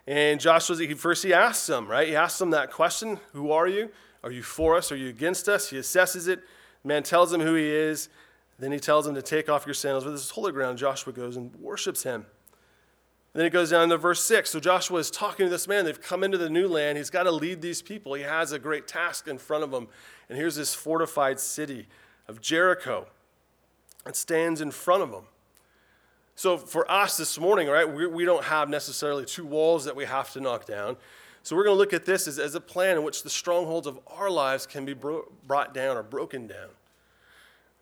And 0.07 0.39
Joshua, 0.39 0.75
he, 0.77 0.93
first 0.95 1.23
he 1.23 1.33
asks 1.33 1.69
him, 1.69 1.87
right? 1.87 2.07
He 2.07 2.15
asks 2.15 2.41
him 2.41 2.49
that 2.51 2.71
question 2.71 3.19
Who 3.33 3.51
are 3.51 3.67
you? 3.67 3.91
Are 4.23 4.31
you 4.31 4.41
for 4.41 4.75
us? 4.75 4.91
Are 4.91 4.95
you 4.95 5.09
against 5.09 5.47
us? 5.47 5.69
He 5.69 5.77
assesses 5.77 6.27
it. 6.27 6.41
Man 6.83 7.03
tells 7.03 7.31
him 7.31 7.41
who 7.41 7.55
he 7.55 7.67
is. 7.67 8.09
Then 8.57 8.71
he 8.71 8.79
tells 8.79 9.07
him 9.07 9.15
to 9.15 9.21
take 9.21 9.49
off 9.49 9.65
your 9.65 9.73
sandals. 9.73 10.03
But 10.03 10.11
this 10.11 10.23
is 10.23 10.31
holy 10.31 10.51
ground. 10.51 10.77
Joshua 10.77 11.13
goes 11.13 11.37
and 11.37 11.55
worships 11.55 12.03
him. 12.03 12.25
Then 13.33 13.45
it 13.45 13.51
goes 13.51 13.69
down 13.69 13.89
to 13.89 13.97
verse 13.97 14.23
6. 14.23 14.49
So 14.49 14.59
Joshua 14.59 14.99
is 14.99 15.11
talking 15.11 15.45
to 15.45 15.49
this 15.49 15.67
man. 15.67 15.85
They've 15.85 16.01
come 16.01 16.23
into 16.23 16.37
the 16.37 16.49
new 16.49 16.67
land. 16.67 16.97
He's 16.97 17.11
got 17.11 17.23
to 17.23 17.31
lead 17.31 17.61
these 17.61 17.81
people. 17.81 18.15
He 18.15 18.23
has 18.23 18.51
a 18.51 18.59
great 18.59 18.87
task 18.87 19.27
in 19.27 19.37
front 19.37 19.63
of 19.63 19.71
him. 19.71 19.87
And 20.29 20.37
here's 20.37 20.55
this 20.55 20.73
fortified 20.73 21.39
city 21.39 21.87
of 22.27 22.41
Jericho 22.41 23.07
that 24.05 24.15
stands 24.15 24.61
in 24.61 24.71
front 24.71 25.03
of 25.03 25.09
him. 25.11 25.23
So 26.35 26.57
for 26.57 26.89
us 26.89 27.17
this 27.17 27.37
morning, 27.37 27.67
right, 27.67 27.87
we, 27.87 28.07
we 28.07 28.25
don't 28.25 28.45
have 28.45 28.69
necessarily 28.69 29.25
two 29.25 29.45
walls 29.45 29.85
that 29.85 29.95
we 29.95 30.05
have 30.05 30.31
to 30.33 30.39
knock 30.39 30.65
down. 30.65 30.95
So 31.43 31.55
we're 31.55 31.65
going 31.65 31.75
to 31.75 31.79
look 31.79 31.93
at 31.93 32.05
this 32.05 32.27
as, 32.27 32.39
as 32.39 32.55
a 32.55 32.61
plan 32.61 32.97
in 32.97 33.03
which 33.03 33.23
the 33.23 33.29
strongholds 33.29 33.87
of 33.87 33.99
our 34.07 34.29
lives 34.29 34.65
can 34.65 34.85
be 34.85 34.93
bro- 34.93 35.31
brought 35.45 35.73
down 35.73 35.97
or 35.97 36.03
broken 36.03 36.47
down. 36.47 36.69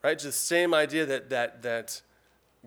Right? 0.03 0.17
Just 0.17 0.25
the 0.25 0.45
same 0.45 0.73
idea 0.73 1.05
that, 1.05 1.29
that, 1.29 1.61
that 1.61 2.01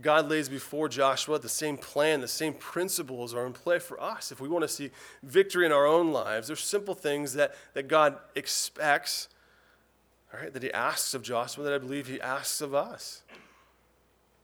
God 0.00 0.30
lays 0.30 0.48
before 0.48 0.88
Joshua, 0.88 1.38
the 1.38 1.48
same 1.48 1.76
plan, 1.76 2.20
the 2.20 2.28
same 2.28 2.54
principles 2.54 3.34
are 3.34 3.46
in 3.46 3.52
play 3.52 3.78
for 3.78 4.00
us. 4.00 4.32
If 4.32 4.40
we 4.40 4.48
want 4.48 4.62
to 4.62 4.68
see 4.68 4.90
victory 5.22 5.66
in 5.66 5.72
our 5.72 5.86
own 5.86 6.12
lives, 6.12 6.46
there's 6.46 6.60
simple 6.60 6.94
things 6.94 7.34
that, 7.34 7.54
that 7.74 7.88
God 7.88 8.16
expects, 8.34 9.28
all 10.32 10.40
right, 10.40 10.52
that 10.52 10.62
He 10.62 10.72
asks 10.72 11.12
of 11.12 11.22
Joshua 11.22 11.64
that 11.64 11.74
I 11.74 11.78
believe 11.78 12.06
He 12.06 12.20
asks 12.20 12.60
of 12.60 12.74
us. 12.74 13.22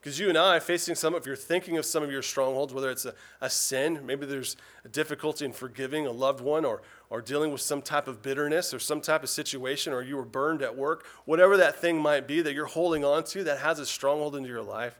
Because 0.06 0.20
you 0.20 0.28
and 0.28 0.38
I, 0.38 0.60
facing 0.60 0.94
some, 0.94 1.16
if 1.16 1.26
you're 1.26 1.34
thinking 1.34 1.78
of 1.78 1.84
some 1.84 2.04
of 2.04 2.12
your 2.12 2.22
strongholds, 2.22 2.72
whether 2.72 2.90
it's 2.90 3.06
a, 3.06 3.14
a 3.40 3.50
sin, 3.50 4.00
maybe 4.04 4.24
there's 4.24 4.56
a 4.84 4.88
difficulty 4.88 5.44
in 5.44 5.52
forgiving 5.52 6.06
a 6.06 6.12
loved 6.12 6.40
one, 6.40 6.64
or, 6.64 6.82
or 7.10 7.20
dealing 7.20 7.50
with 7.50 7.60
some 7.60 7.82
type 7.82 8.06
of 8.06 8.22
bitterness, 8.22 8.72
or 8.72 8.78
some 8.78 9.00
type 9.00 9.24
of 9.24 9.28
situation, 9.28 9.92
or 9.92 10.02
you 10.02 10.16
were 10.16 10.24
burned 10.24 10.62
at 10.62 10.76
work, 10.76 11.04
whatever 11.24 11.56
that 11.56 11.80
thing 11.80 11.98
might 11.98 12.28
be 12.28 12.40
that 12.40 12.54
you're 12.54 12.66
holding 12.66 13.04
on 13.04 13.24
to 13.24 13.42
that 13.42 13.58
has 13.58 13.80
a 13.80 13.86
stronghold 13.86 14.36
into 14.36 14.48
your 14.48 14.62
life, 14.62 14.96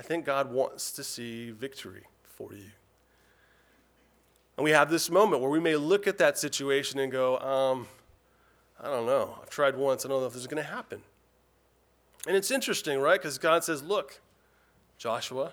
I 0.00 0.02
think 0.02 0.24
God 0.24 0.50
wants 0.50 0.92
to 0.92 1.04
see 1.04 1.50
victory 1.50 2.04
for 2.24 2.54
you. 2.54 2.70
And 4.56 4.64
we 4.64 4.70
have 4.70 4.90
this 4.90 5.10
moment 5.10 5.42
where 5.42 5.50
we 5.50 5.60
may 5.60 5.76
look 5.76 6.06
at 6.06 6.16
that 6.16 6.38
situation 6.38 6.98
and 6.98 7.12
go, 7.12 7.36
um, 7.36 7.86
I 8.82 8.86
don't 8.86 9.04
know. 9.04 9.36
I've 9.42 9.50
tried 9.50 9.76
once. 9.76 10.06
I 10.06 10.08
don't 10.08 10.22
know 10.22 10.26
if 10.26 10.32
this 10.32 10.40
is 10.40 10.46
going 10.48 10.62
to 10.62 10.70
happen. 10.70 11.02
And 12.26 12.34
it's 12.34 12.50
interesting, 12.50 12.98
right? 12.98 13.20
Because 13.20 13.36
God 13.36 13.62
says, 13.62 13.82
Look, 13.82 14.22
Joshua. 14.96 15.52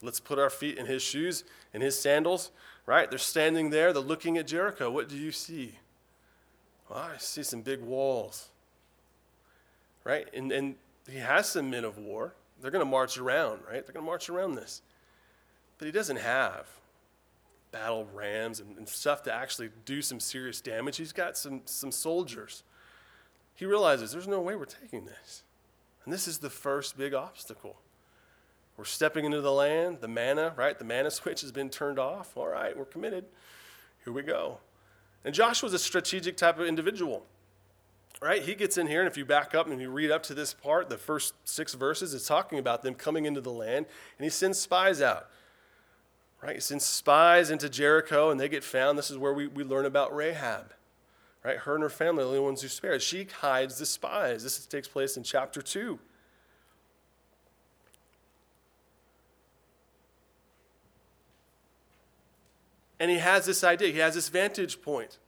Let's 0.00 0.20
put 0.20 0.38
our 0.38 0.50
feet 0.50 0.78
in 0.78 0.86
his 0.86 1.02
shoes, 1.02 1.42
in 1.74 1.80
his 1.80 1.98
sandals, 1.98 2.52
right? 2.86 3.10
They're 3.10 3.18
standing 3.18 3.70
there, 3.70 3.92
they're 3.92 4.00
looking 4.00 4.38
at 4.38 4.46
Jericho. 4.46 4.92
What 4.92 5.08
do 5.08 5.16
you 5.16 5.32
see? 5.32 5.74
Well, 6.88 7.00
I 7.00 7.16
see 7.18 7.42
some 7.42 7.62
big 7.62 7.80
walls, 7.80 8.50
right? 10.04 10.28
And, 10.32 10.52
and 10.52 10.76
he 11.12 11.18
has 11.18 11.48
some 11.48 11.70
men 11.70 11.84
of 11.84 11.98
war. 11.98 12.34
They're 12.60 12.70
going 12.70 12.84
to 12.84 12.90
march 12.90 13.18
around, 13.18 13.60
right? 13.68 13.84
They're 13.84 13.92
going 13.92 14.04
to 14.04 14.10
march 14.10 14.28
around 14.28 14.54
this. 14.54 14.82
But 15.78 15.86
he 15.86 15.92
doesn't 15.92 16.16
have 16.16 16.66
battle 17.70 18.06
rams 18.14 18.60
and, 18.60 18.76
and 18.76 18.88
stuff 18.88 19.22
to 19.24 19.32
actually 19.32 19.70
do 19.84 20.00
some 20.00 20.20
serious 20.20 20.60
damage. 20.60 20.96
He's 20.96 21.12
got 21.12 21.36
some, 21.36 21.62
some 21.64 21.90
soldiers. 21.90 22.62
He 23.54 23.66
realizes 23.66 24.12
there's 24.12 24.28
no 24.28 24.40
way 24.40 24.54
we're 24.54 24.64
taking 24.64 25.06
this. 25.06 25.42
And 26.04 26.12
this 26.12 26.26
is 26.26 26.38
the 26.38 26.50
first 26.50 26.96
big 26.96 27.14
obstacle. 27.14 27.76
We're 28.76 28.84
stepping 28.84 29.24
into 29.24 29.40
the 29.40 29.52
land, 29.52 29.98
the 30.00 30.08
manna, 30.08 30.54
right? 30.56 30.78
The 30.78 30.84
manna 30.84 31.10
switch 31.10 31.42
has 31.42 31.52
been 31.52 31.68
turned 31.68 31.98
off. 31.98 32.36
All 32.36 32.48
right, 32.48 32.76
we're 32.76 32.84
committed. 32.84 33.24
Here 34.04 34.12
we 34.12 34.22
go. 34.22 34.58
And 35.24 35.34
Joshua's 35.34 35.74
a 35.74 35.78
strategic 35.78 36.36
type 36.36 36.58
of 36.58 36.66
individual, 36.66 37.24
right? 38.22 38.42
He 38.42 38.54
gets 38.54 38.78
in 38.78 38.86
here, 38.86 39.00
and 39.00 39.08
if 39.08 39.16
you 39.16 39.24
back 39.24 39.54
up 39.54 39.66
and 39.68 39.80
you 39.80 39.90
read 39.90 40.10
up 40.10 40.22
to 40.24 40.34
this 40.34 40.54
part, 40.54 40.88
the 40.88 40.96
first 40.96 41.34
six 41.44 41.74
verses, 41.74 42.14
it's 42.14 42.26
talking 42.26 42.58
about 42.58 42.82
them 42.82 42.94
coming 42.94 43.24
into 43.26 43.40
the 43.40 43.50
land, 43.50 43.86
and 44.18 44.24
he 44.24 44.30
sends 44.30 44.60
spies 44.60 45.02
out, 45.02 45.28
right? 46.40 46.54
He 46.54 46.60
sends 46.60 46.86
spies 46.86 47.50
into 47.50 47.68
Jericho, 47.68 48.30
and 48.30 48.38
they 48.38 48.48
get 48.48 48.62
found. 48.62 48.96
This 48.96 49.10
is 49.10 49.18
where 49.18 49.32
we, 49.32 49.48
we 49.48 49.64
learn 49.64 49.86
about 49.86 50.14
Rahab. 50.14 50.72
Right? 51.44 51.58
Her 51.58 51.74
and 51.74 51.82
her 51.82 51.90
family 51.90 52.22
are 52.22 52.26
the 52.26 52.30
only 52.30 52.40
ones 52.40 52.62
who 52.62 52.68
spared. 52.68 53.02
She 53.02 53.24
hides 53.24 53.76
the 53.76 53.86
spies. 53.86 54.44
This 54.44 54.64
takes 54.66 54.86
place 54.86 55.16
in 55.16 55.24
chapter 55.24 55.60
2. 55.60 55.98
And 63.00 63.10
he 63.10 63.18
has 63.18 63.44
this 63.44 63.64
idea, 63.64 63.92
he 63.92 63.98
has 63.98 64.14
this 64.14 64.28
vantage 64.28 64.80
point, 64.80 65.18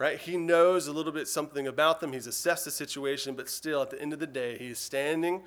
right? 0.00 0.18
He 0.18 0.38
knows 0.38 0.86
a 0.86 0.92
little 0.92 1.12
bit 1.12 1.28
something 1.28 1.68
about 1.68 2.00
them. 2.00 2.14
He's 2.14 2.26
assessed 2.26 2.64
the 2.64 2.70
situation, 2.70 3.34
but 3.34 3.50
still, 3.50 3.82
at 3.82 3.90
the 3.90 4.00
end 4.00 4.14
of 4.14 4.18
the 4.18 4.26
day, 4.26 4.56
he's 4.56 4.78
standing 4.78 5.42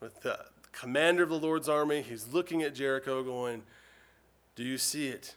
with 0.00 0.22
the 0.22 0.46
commander 0.72 1.22
of 1.22 1.28
the 1.28 1.38
Lord's 1.38 1.68
army. 1.68 2.00
He's 2.00 2.32
looking 2.32 2.62
at 2.62 2.74
Jericho, 2.74 3.22
going, 3.22 3.62
Do 4.56 4.64
you 4.64 4.78
see 4.78 5.08
it? 5.08 5.36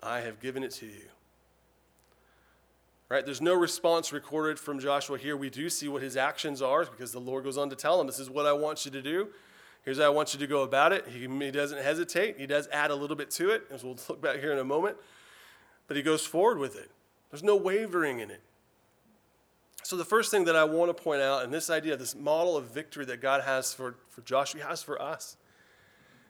I 0.00 0.20
have 0.20 0.40
given 0.40 0.62
it 0.62 0.70
to 0.74 0.86
you. 0.86 1.08
Right? 3.08 3.24
There's 3.24 3.40
no 3.40 3.54
response 3.54 4.12
recorded 4.12 4.60
from 4.60 4.78
Joshua 4.78 5.18
here. 5.18 5.36
We 5.36 5.50
do 5.50 5.68
see 5.68 5.88
what 5.88 6.02
his 6.02 6.16
actions 6.16 6.62
are 6.62 6.84
because 6.84 7.10
the 7.10 7.18
Lord 7.18 7.42
goes 7.42 7.58
on 7.58 7.70
to 7.70 7.76
tell 7.76 8.00
him, 8.00 8.06
This 8.06 8.20
is 8.20 8.30
what 8.30 8.46
I 8.46 8.52
want 8.52 8.84
you 8.84 8.92
to 8.92 9.02
do. 9.02 9.30
Here's 9.84 9.98
how 9.98 10.04
I 10.04 10.10
want 10.10 10.32
you 10.32 10.38
to 10.38 10.46
go 10.46 10.62
about 10.62 10.92
it. 10.92 11.08
He, 11.08 11.26
he 11.26 11.50
doesn't 11.50 11.82
hesitate. 11.82 12.38
He 12.38 12.46
does 12.46 12.68
add 12.70 12.92
a 12.92 12.94
little 12.94 13.16
bit 13.16 13.32
to 13.32 13.50
it, 13.50 13.64
as 13.72 13.82
we'll 13.82 13.98
look 14.08 14.22
back 14.22 14.38
here 14.38 14.52
in 14.52 14.60
a 14.60 14.64
moment. 14.64 14.96
But 15.88 15.96
he 15.96 16.04
goes 16.04 16.24
forward 16.24 16.58
with 16.58 16.76
it. 16.76 16.90
There's 17.30 17.42
no 17.42 17.56
wavering 17.56 18.20
in 18.20 18.30
it. 18.30 18.42
So, 19.82 19.96
the 19.96 20.04
first 20.04 20.30
thing 20.30 20.44
that 20.44 20.56
I 20.56 20.64
want 20.64 20.94
to 20.94 21.02
point 21.02 21.22
out, 21.22 21.44
and 21.44 21.52
this 21.52 21.70
idea, 21.70 21.96
this 21.96 22.14
model 22.14 22.56
of 22.56 22.66
victory 22.66 23.04
that 23.06 23.22
God 23.22 23.42
has 23.42 23.72
for, 23.72 23.96
for 24.10 24.20
Joshua, 24.22 24.62
has 24.62 24.82
for 24.82 25.00
us, 25.00 25.36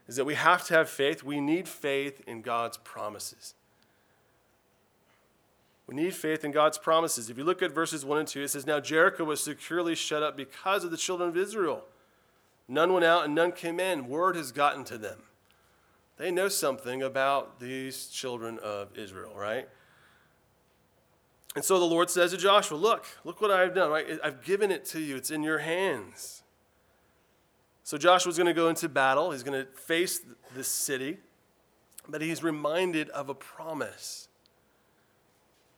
is 0.06 0.16
that 0.16 0.24
we 0.24 0.34
have 0.34 0.64
to 0.66 0.74
have 0.74 0.88
faith. 0.88 1.22
We 1.22 1.40
need 1.40 1.68
faith 1.68 2.22
in 2.26 2.42
God's 2.42 2.76
promises. 2.78 3.54
We 5.88 5.94
need 5.94 6.14
faith 6.14 6.44
in 6.44 6.52
God's 6.52 6.78
promises. 6.78 7.30
If 7.30 7.38
you 7.38 7.44
look 7.44 7.62
at 7.62 7.72
verses 7.72 8.04
1 8.04 8.18
and 8.18 8.28
2, 8.28 8.42
it 8.42 8.48
says, 8.48 8.66
Now 8.66 8.78
Jericho 8.78 9.24
was 9.24 9.42
securely 9.42 9.94
shut 9.94 10.22
up 10.22 10.36
because 10.36 10.84
of 10.84 10.90
the 10.90 10.96
children 10.96 11.30
of 11.30 11.36
Israel. 11.36 11.84
None 12.68 12.92
went 12.92 13.06
out 13.06 13.24
and 13.24 13.34
none 13.34 13.52
came 13.52 13.80
in. 13.80 14.08
Word 14.08 14.36
has 14.36 14.52
gotten 14.52 14.84
to 14.84 14.98
them. 14.98 15.22
They 16.18 16.30
know 16.30 16.48
something 16.48 17.02
about 17.02 17.58
these 17.58 18.08
children 18.08 18.58
of 18.58 18.96
Israel, 18.98 19.32
right? 19.34 19.68
And 21.58 21.64
so 21.64 21.80
the 21.80 21.86
Lord 21.86 22.08
says 22.08 22.30
to 22.30 22.36
Joshua, 22.36 22.76
Look, 22.76 23.04
look 23.24 23.40
what 23.40 23.50
I've 23.50 23.74
done, 23.74 23.90
right? 23.90 24.06
I've 24.22 24.44
given 24.44 24.70
it 24.70 24.84
to 24.90 25.00
you, 25.00 25.16
it's 25.16 25.32
in 25.32 25.42
your 25.42 25.58
hands. 25.58 26.44
So 27.82 27.98
Joshua's 27.98 28.36
going 28.36 28.46
to 28.46 28.54
go 28.54 28.68
into 28.68 28.88
battle. 28.88 29.32
He's 29.32 29.42
going 29.42 29.60
to 29.60 29.68
face 29.72 30.20
this 30.54 30.68
city, 30.68 31.18
but 32.08 32.22
he's 32.22 32.44
reminded 32.44 33.08
of 33.10 33.28
a 33.28 33.34
promise. 33.34 34.28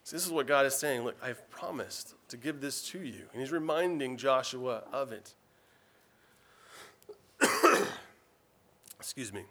See, 0.04 0.16
this 0.16 0.26
is 0.26 0.30
what 0.30 0.46
God 0.46 0.66
is 0.66 0.74
saying. 0.74 1.00
Look, 1.02 1.16
I've 1.22 1.48
promised 1.48 2.14
to 2.28 2.36
give 2.36 2.60
this 2.60 2.82
to 2.88 2.98
you. 2.98 3.22
And 3.32 3.40
he's 3.40 3.50
reminding 3.50 4.18
Joshua 4.18 4.82
of 4.92 5.12
it. 5.12 5.34
Excuse 8.98 9.32
me. 9.32 9.44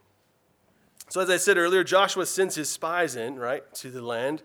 So, 1.10 1.22
as 1.22 1.30
I 1.32 1.38
said 1.38 1.58
earlier, 1.58 1.84
Joshua 1.84 2.28
sends 2.28 2.54
his 2.54 2.70
spies 2.70 3.16
in, 3.16 3.38
right, 3.38 3.64
to 3.74 3.90
the 3.90 4.04
land. 4.04 4.44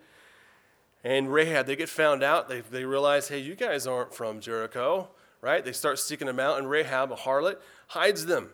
And 1.05 1.33
Rahab, 1.33 1.67
they 1.67 1.77
get 1.77 1.89
found 1.89 2.23
out. 2.23 2.49
They, 2.49 2.63
they 2.63 2.85
realize, 2.85 3.29
hey, 3.29 3.39
you 3.39 3.55
guys 3.55 3.87
aren't 3.87 4.15
from 4.15 4.41
Jericho, 4.41 5.11
right? 5.41 5.65
They 5.65 5.73
start 5.73 5.99
seeking 5.99 6.27
them 6.27 6.41
out. 6.41 6.59
And 6.59 6.69
Rahab, 6.69 7.13
a 7.13 7.17
harlot, 7.17 7.59
hides 7.89 8.27
them, 8.27 8.49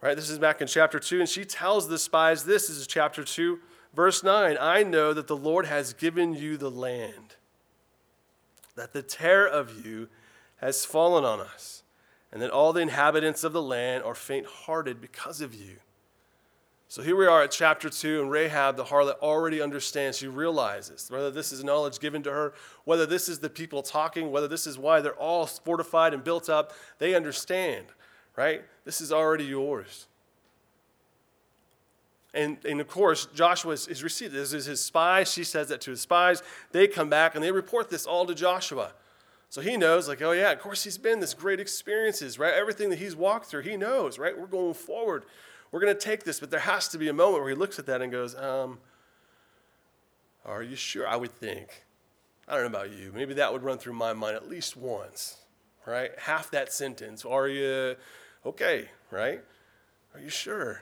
right? 0.00 0.14
This 0.14 0.30
is 0.30 0.38
back 0.38 0.62
in 0.62 0.68
chapter 0.68 1.00
2. 1.00 1.20
And 1.20 1.28
she 1.28 1.44
tells 1.44 1.88
the 1.88 1.98
spies 1.98 2.44
this. 2.44 2.70
Is 2.70 2.86
chapter 2.86 3.24
2, 3.24 3.58
Verse 3.96 4.22
9 4.22 4.58
I 4.60 4.82
know 4.82 5.14
that 5.14 5.26
the 5.26 5.36
Lord 5.36 5.66
has 5.66 5.94
given 5.94 6.34
you 6.34 6.58
the 6.58 6.70
land, 6.70 7.36
that 8.76 8.92
the 8.92 9.02
terror 9.02 9.46
of 9.48 9.84
you 9.84 10.08
has 10.56 10.84
fallen 10.84 11.24
on 11.24 11.40
us, 11.40 11.82
and 12.30 12.42
that 12.42 12.50
all 12.50 12.74
the 12.74 12.82
inhabitants 12.82 13.42
of 13.42 13.54
the 13.54 13.62
land 13.62 14.04
are 14.04 14.14
faint 14.14 14.46
hearted 14.46 15.00
because 15.00 15.40
of 15.40 15.54
you. 15.54 15.76
So 16.88 17.02
here 17.02 17.16
we 17.16 17.26
are 17.26 17.42
at 17.42 17.50
chapter 17.50 17.90
2, 17.90 18.22
and 18.22 18.30
Rahab, 18.30 18.76
the 18.76 18.84
harlot, 18.84 19.18
already 19.18 19.60
understands. 19.60 20.18
She 20.18 20.28
realizes 20.28 21.10
whether 21.10 21.32
this 21.32 21.50
is 21.50 21.64
knowledge 21.64 21.98
given 21.98 22.22
to 22.22 22.30
her, 22.30 22.54
whether 22.84 23.06
this 23.06 23.28
is 23.28 23.40
the 23.40 23.50
people 23.50 23.82
talking, 23.82 24.30
whether 24.30 24.46
this 24.46 24.68
is 24.68 24.78
why 24.78 25.00
they're 25.00 25.14
all 25.14 25.46
fortified 25.46 26.14
and 26.14 26.22
built 26.22 26.48
up, 26.48 26.72
they 26.98 27.14
understand, 27.14 27.86
right? 28.36 28.62
This 28.84 29.00
is 29.00 29.12
already 29.12 29.44
yours. 29.44 30.06
And, 32.32 32.58
and 32.64 32.80
of 32.80 32.86
course, 32.86 33.26
Joshua 33.34 33.72
is, 33.72 33.88
is 33.88 34.04
received. 34.04 34.32
This 34.32 34.52
is 34.52 34.66
his 34.66 34.80
spies. 34.80 35.32
She 35.32 35.42
says 35.42 35.68
that 35.68 35.80
to 35.82 35.90
his 35.90 36.02
spies. 36.02 36.42
They 36.70 36.86
come 36.86 37.08
back 37.08 37.34
and 37.34 37.42
they 37.42 37.50
report 37.50 37.90
this 37.90 38.06
all 38.06 38.26
to 38.26 38.34
Joshua. 38.34 38.92
So 39.48 39.60
he 39.60 39.76
knows, 39.76 40.06
like, 40.06 40.22
oh, 40.22 40.32
yeah, 40.32 40.52
of 40.52 40.60
course, 40.60 40.84
he's 40.84 40.98
been 40.98 41.18
this 41.18 41.34
great 41.34 41.60
experiences, 41.60 42.38
right? 42.38 42.52
Everything 42.52 42.90
that 42.90 42.98
he's 42.98 43.16
walked 43.16 43.46
through, 43.46 43.62
he 43.62 43.76
knows, 43.76 44.18
right? 44.18 44.38
We're 44.38 44.46
going 44.46 44.74
forward. 44.74 45.24
We're 45.76 45.82
going 45.82 45.94
to 45.94 46.00
take 46.00 46.24
this, 46.24 46.40
but 46.40 46.50
there 46.50 46.60
has 46.60 46.88
to 46.88 46.96
be 46.96 47.08
a 47.08 47.12
moment 47.12 47.42
where 47.42 47.50
he 47.50 47.54
looks 47.54 47.78
at 47.78 47.84
that 47.84 48.00
and 48.00 48.10
goes, 48.10 48.34
um, 48.34 48.78
Are 50.46 50.62
you 50.62 50.74
sure? 50.74 51.06
I 51.06 51.16
would 51.16 51.32
think. 51.32 51.84
I 52.48 52.54
don't 52.54 52.62
know 52.62 52.78
about 52.78 52.96
you. 52.96 53.12
Maybe 53.14 53.34
that 53.34 53.52
would 53.52 53.62
run 53.62 53.76
through 53.76 53.92
my 53.92 54.14
mind 54.14 54.36
at 54.36 54.48
least 54.48 54.74
once, 54.74 55.36
right? 55.84 56.12
Half 56.18 56.50
that 56.52 56.72
sentence. 56.72 57.26
Are 57.26 57.46
you 57.46 57.94
okay, 58.46 58.88
right? 59.10 59.42
Are 60.14 60.20
you 60.20 60.30
sure? 60.30 60.80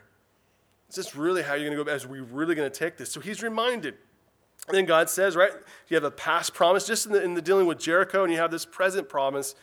Is 0.88 0.94
this 0.94 1.16
really 1.16 1.42
how 1.42 1.54
you're 1.54 1.64
going 1.64 1.76
to 1.76 1.84
go? 1.84 1.90
Is 1.92 2.06
we 2.06 2.20
really 2.20 2.54
going 2.54 2.70
to 2.70 2.78
take 2.78 2.96
this? 2.96 3.10
So 3.10 3.18
he's 3.18 3.42
reminded. 3.42 3.94
And 4.68 4.76
then 4.76 4.84
God 4.84 5.10
says, 5.10 5.34
right, 5.34 5.50
you 5.88 5.96
have 5.96 6.04
a 6.04 6.12
past 6.12 6.54
promise 6.54 6.86
just 6.86 7.06
in 7.06 7.10
the, 7.10 7.20
in 7.20 7.34
the 7.34 7.42
dealing 7.42 7.66
with 7.66 7.80
Jericho, 7.80 8.22
and 8.22 8.32
you 8.32 8.38
have 8.38 8.52
this 8.52 8.64
present 8.64 9.08
promise 9.08 9.56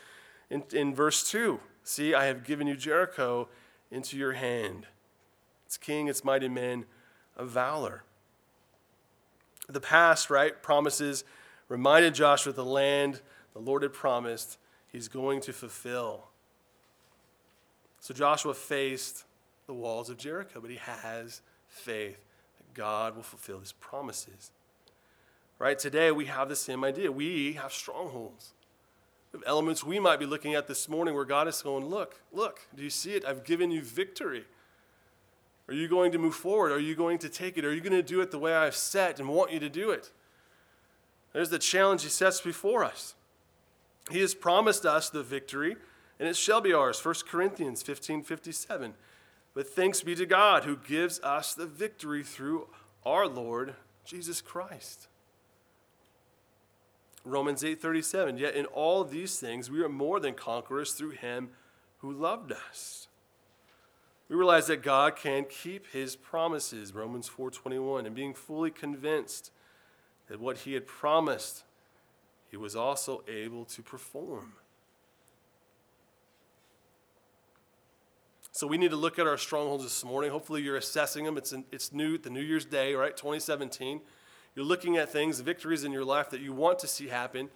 in, 0.50 0.66
in 0.74 0.94
verse 0.94 1.32
2. 1.32 1.58
See, 1.86 2.14
I 2.14 2.26
have 2.26 2.44
given 2.44 2.68
you 2.68 2.76
Jericho 2.76 3.48
into 3.92 4.18
your 4.18 4.34
hand. 4.34 4.88
Its 5.72 5.78
king, 5.78 6.10
its 6.10 6.25
mighty 6.25 6.50
men 6.50 6.84
of 7.38 7.48
valor. 7.48 8.04
The 9.70 9.80
past, 9.80 10.30
right, 10.30 10.62
promises 10.62 11.24
reminded 11.70 12.13
Joshua 12.13 12.51
the 12.51 12.66
land 12.66 13.22
the 13.54 13.60
Lord 13.60 13.84
had 13.84 13.94
promised. 13.94 14.58
he's 14.92 15.08
going 15.08 15.40
to 15.40 15.54
fulfill. 15.54 16.25
So 18.01 18.13
Joshua 18.13 18.54
faced 18.54 19.24
the 19.66 19.74
walls 19.74 20.10
of 20.10 20.18
Jericho, 20.18 20.60
but 20.60 20.72
he 20.72 20.75
has 20.75 21.42
faith 21.70 22.20
that 22.58 22.74
God 22.74 23.16
will 23.16 23.24
fulfill 23.24 23.62
his 23.62 23.72
promises. 23.72 24.51
Right? 25.58 25.80
Today 25.80 26.12
we 26.12 26.25
have 26.25 26.50
the 26.50 26.56
same 26.58 26.84
idea. 26.84 27.10
We 27.13 27.54
have 27.54 27.72
strongholds. 27.72 28.56
We 29.32 29.40
have 29.40 29.48
elements 29.48 29.86
we 29.86 30.01
might 30.01 30.20
be 30.20 30.25
looking 30.25 30.54
at 30.54 30.68
this 30.68 30.90
morning 30.90 31.16
where 31.16 31.24
God 31.24 31.48
is 31.48 31.62
going, 31.62 31.86
Look, 31.86 32.20
look, 32.34 32.60
do 32.75 32.84
you 32.84 32.90
see 32.90 33.13
it? 33.13 33.24
I've 33.24 33.46
given 33.46 33.72
you 33.72 33.82
victory. 33.82 34.44
Are 35.72 35.75
you 35.75 35.88
going 35.88 36.12
to 36.12 36.18
move 36.18 36.36
forward? 36.36 36.74
Are 36.74 36.80
you 36.82 36.96
going 36.96 37.18
to 37.20 37.30
take 37.30 37.58
it? 37.58 37.63
Are 37.63 37.74
you 37.74 37.80
going 37.80 37.94
to 37.94 38.04
do 38.04 38.20
it 38.20 38.30
the 38.30 38.38
way 38.38 38.54
I've 38.54 38.75
set 38.75 39.22
and 39.22 39.30
want 39.30 39.54
you 39.54 39.60
to 39.62 39.70
do 39.70 39.90
it? 39.90 40.12
There's 41.32 41.50
the 41.50 41.60
challenge 41.60 42.04
he 42.04 42.10
sets 42.10 42.42
before 42.42 42.84
us. 42.84 43.16
He 44.12 44.20
has 44.20 44.36
promised 44.36 44.86
us 44.86 45.10
the 45.10 45.24
victory, 45.24 45.78
and 46.20 46.28
it 46.28 46.36
shall 46.36 46.60
be 46.60 46.74
ours. 46.74 47.00
1 47.00 47.16
Corinthians 47.25 47.82
15 47.84 48.22
57. 48.24 48.96
But 49.54 49.66
thanks 49.66 50.01
be 50.01 50.13
to 50.16 50.25
God 50.25 50.66
who 50.66 50.75
gives 50.75 51.22
us 51.22 51.54
the 51.54 51.68
victory 51.68 52.22
through 52.22 52.68
our 53.06 53.25
Lord 53.25 53.75
Jesus 54.04 54.42
Christ. 54.42 55.08
Romans 57.24 57.63
8:37 57.63 58.38
Yet 58.38 58.56
in 58.56 58.66
all 58.66 59.06
these 59.06 59.40
things 59.40 59.72
we 59.72 59.82
are 59.82 59.88
more 59.88 60.20
than 60.20 60.34
conquerors 60.34 60.92
through 60.92 61.12
him 61.12 61.51
who 62.00 62.12
loved 62.12 62.51
us. 62.51 63.08
We 64.32 64.38
realize 64.38 64.68
that 64.68 64.82
God 64.82 65.18
can 65.18 65.44
keep 65.44 65.88
his 65.88 66.16
promises, 66.16 66.94
Romans 66.94 67.28
4:21, 67.28 68.06
and 68.06 68.16
being 68.16 68.34
fully 68.34 68.72
convinced 68.72 69.52
that 70.28 70.40
what 70.40 70.60
he 70.60 70.72
had 70.72 70.88
promised 70.88 71.66
he 72.50 72.56
was 72.56 72.74
also 72.74 73.26
able 73.28 73.66
to 73.66 73.84
perform. 73.84 74.54
So 78.54 78.68
we 78.68 78.78
need 78.78 78.92
to 78.92 78.96
look 78.96 79.20
at 79.20 79.28
our 79.28 79.38
strongholds 79.38 79.84
this 79.84 80.06
morning. 80.06 80.32
Hopefully, 80.32 80.62
you're 80.62 80.78
assessing 80.78 81.26
them. 81.26 81.38
It's, 81.38 81.54
it's 81.70 81.92
new, 81.92 82.18
the 82.18 82.30
New 82.30 82.40
Year's 82.40 82.64
Day, 82.64 82.94
right? 82.96 83.18
2017. 83.18 84.00
You're 84.56 84.64
looking 84.64 84.96
at 84.96 85.12
things, 85.12 85.42
victories 85.42 85.84
in 85.84 85.92
your 85.92 86.06
life 86.06 86.30
that 86.30 86.40
you 86.40 86.54
want 86.54 86.80
to 86.80 86.88
see 86.88 87.10
happen. 87.10 87.50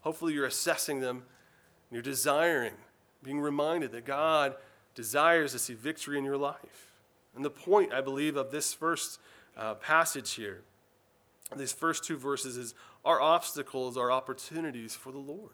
Hopefully, 0.00 0.32
you're 0.32 0.46
assessing 0.46 1.00
them 1.00 1.24
and 1.90 1.92
you're 1.92 2.02
desiring, 2.02 2.72
being 3.22 3.38
reminded 3.38 3.92
that 3.92 4.06
God 4.06 4.56
desires 4.94 5.52
to 5.52 5.58
see 5.58 5.74
victory 5.74 6.18
in 6.18 6.24
your 6.24 6.36
life. 6.36 6.92
And 7.34 7.44
the 7.44 7.50
point, 7.50 7.92
I 7.92 8.00
believe, 8.00 8.36
of 8.36 8.50
this 8.50 8.74
first 8.74 9.18
uh, 9.56 9.74
passage 9.74 10.32
here, 10.34 10.62
these 11.56 11.72
first 11.72 12.04
two 12.04 12.16
verses, 12.16 12.56
is 12.56 12.74
our 13.04 13.20
obstacles 13.20 13.96
are 13.96 14.10
opportunities 14.10 14.94
for 14.94 15.12
the 15.12 15.18
Lord. 15.18 15.50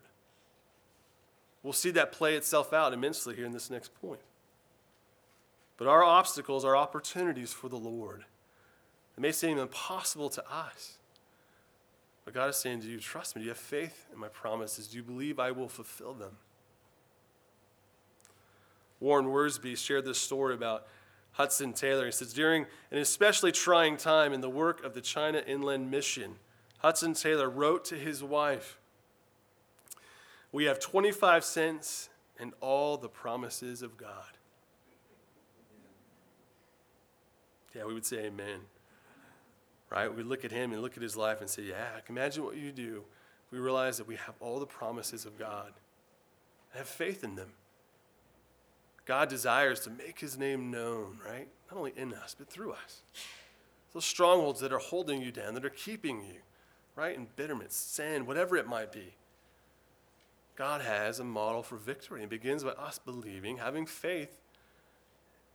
We'll 1.62 1.72
see 1.72 1.90
that 1.92 2.12
play 2.12 2.34
itself 2.34 2.72
out 2.72 2.92
immensely 2.92 3.34
here 3.34 3.46
in 3.46 3.52
this 3.52 3.70
next 3.70 3.94
point. 4.00 4.20
But 5.76 5.86
our 5.86 6.02
obstacles 6.02 6.64
are 6.64 6.76
opportunities 6.76 7.52
for 7.52 7.68
the 7.68 7.76
Lord. 7.76 8.24
It 9.16 9.20
may 9.20 9.32
seem 9.32 9.58
impossible 9.58 10.28
to 10.30 10.44
us. 10.50 10.98
But 12.24 12.34
God 12.34 12.50
is 12.50 12.56
saying 12.56 12.82
to 12.82 12.86
you, 12.86 12.98
trust 12.98 13.34
me. 13.34 13.40
Do 13.40 13.44
you 13.44 13.50
have 13.50 13.58
faith 13.58 14.06
in 14.12 14.18
my 14.18 14.28
promises? 14.28 14.88
Do 14.88 14.96
you 14.96 15.02
believe 15.02 15.38
I 15.38 15.50
will 15.50 15.68
fulfill 15.68 16.12
them? 16.12 16.36
Warren 19.00 19.26
Wiersbe 19.26 19.76
shared 19.76 20.04
this 20.04 20.18
story 20.18 20.54
about 20.54 20.86
Hudson 21.32 21.72
Taylor. 21.72 22.06
He 22.06 22.12
says, 22.12 22.32
During 22.32 22.66
an 22.90 22.98
especially 22.98 23.52
trying 23.52 23.96
time 23.96 24.32
in 24.32 24.40
the 24.40 24.50
work 24.50 24.84
of 24.84 24.94
the 24.94 25.00
China 25.00 25.42
Inland 25.46 25.90
Mission, 25.90 26.36
Hudson 26.78 27.14
Taylor 27.14 27.48
wrote 27.48 27.84
to 27.86 27.94
his 27.94 28.22
wife, 28.22 28.78
We 30.50 30.64
have 30.64 30.80
25 30.80 31.44
cents 31.44 32.08
and 32.38 32.52
all 32.60 32.96
the 32.96 33.08
promises 33.08 33.82
of 33.82 33.96
God. 33.96 34.38
Yeah, 37.74 37.84
we 37.84 37.94
would 37.94 38.06
say 38.06 38.26
amen. 38.26 38.60
Right? 39.90 40.14
We 40.14 40.22
look 40.22 40.44
at 40.44 40.50
him 40.50 40.72
and 40.72 40.82
look 40.82 40.96
at 40.96 41.02
his 41.02 41.16
life 41.16 41.40
and 41.40 41.48
say, 41.48 41.62
Yeah, 41.62 41.86
imagine 42.08 42.44
what 42.44 42.56
you 42.56 42.72
do. 42.72 43.04
We 43.50 43.58
realize 43.58 43.96
that 43.98 44.06
we 44.06 44.16
have 44.16 44.34
all 44.40 44.58
the 44.58 44.66
promises 44.66 45.24
of 45.24 45.38
God. 45.38 45.72
Have 46.74 46.86
faith 46.86 47.24
in 47.24 47.36
them. 47.36 47.52
God 49.08 49.30
desires 49.30 49.80
to 49.80 49.90
make 49.90 50.20
his 50.20 50.36
name 50.36 50.70
known, 50.70 51.18
right? 51.26 51.48
Not 51.70 51.78
only 51.78 51.94
in 51.96 52.12
us, 52.12 52.36
but 52.38 52.50
through 52.50 52.72
us. 52.72 53.00
Those 53.94 54.04
strongholds 54.04 54.60
that 54.60 54.70
are 54.70 54.78
holding 54.78 55.22
you 55.22 55.32
down, 55.32 55.54
that 55.54 55.64
are 55.64 55.70
keeping 55.70 56.20
you, 56.20 56.40
right? 56.94 57.16
In 57.16 57.26
bitterness, 57.34 57.74
sin, 57.74 58.26
whatever 58.26 58.54
it 58.58 58.68
might 58.68 58.92
be. 58.92 59.14
God 60.56 60.82
has 60.82 61.20
a 61.20 61.24
model 61.24 61.62
for 61.62 61.76
victory. 61.76 62.20
and 62.20 62.28
begins 62.28 62.62
by 62.62 62.70
us 62.72 62.98
believing, 62.98 63.56
having 63.56 63.86
faith 63.86 64.42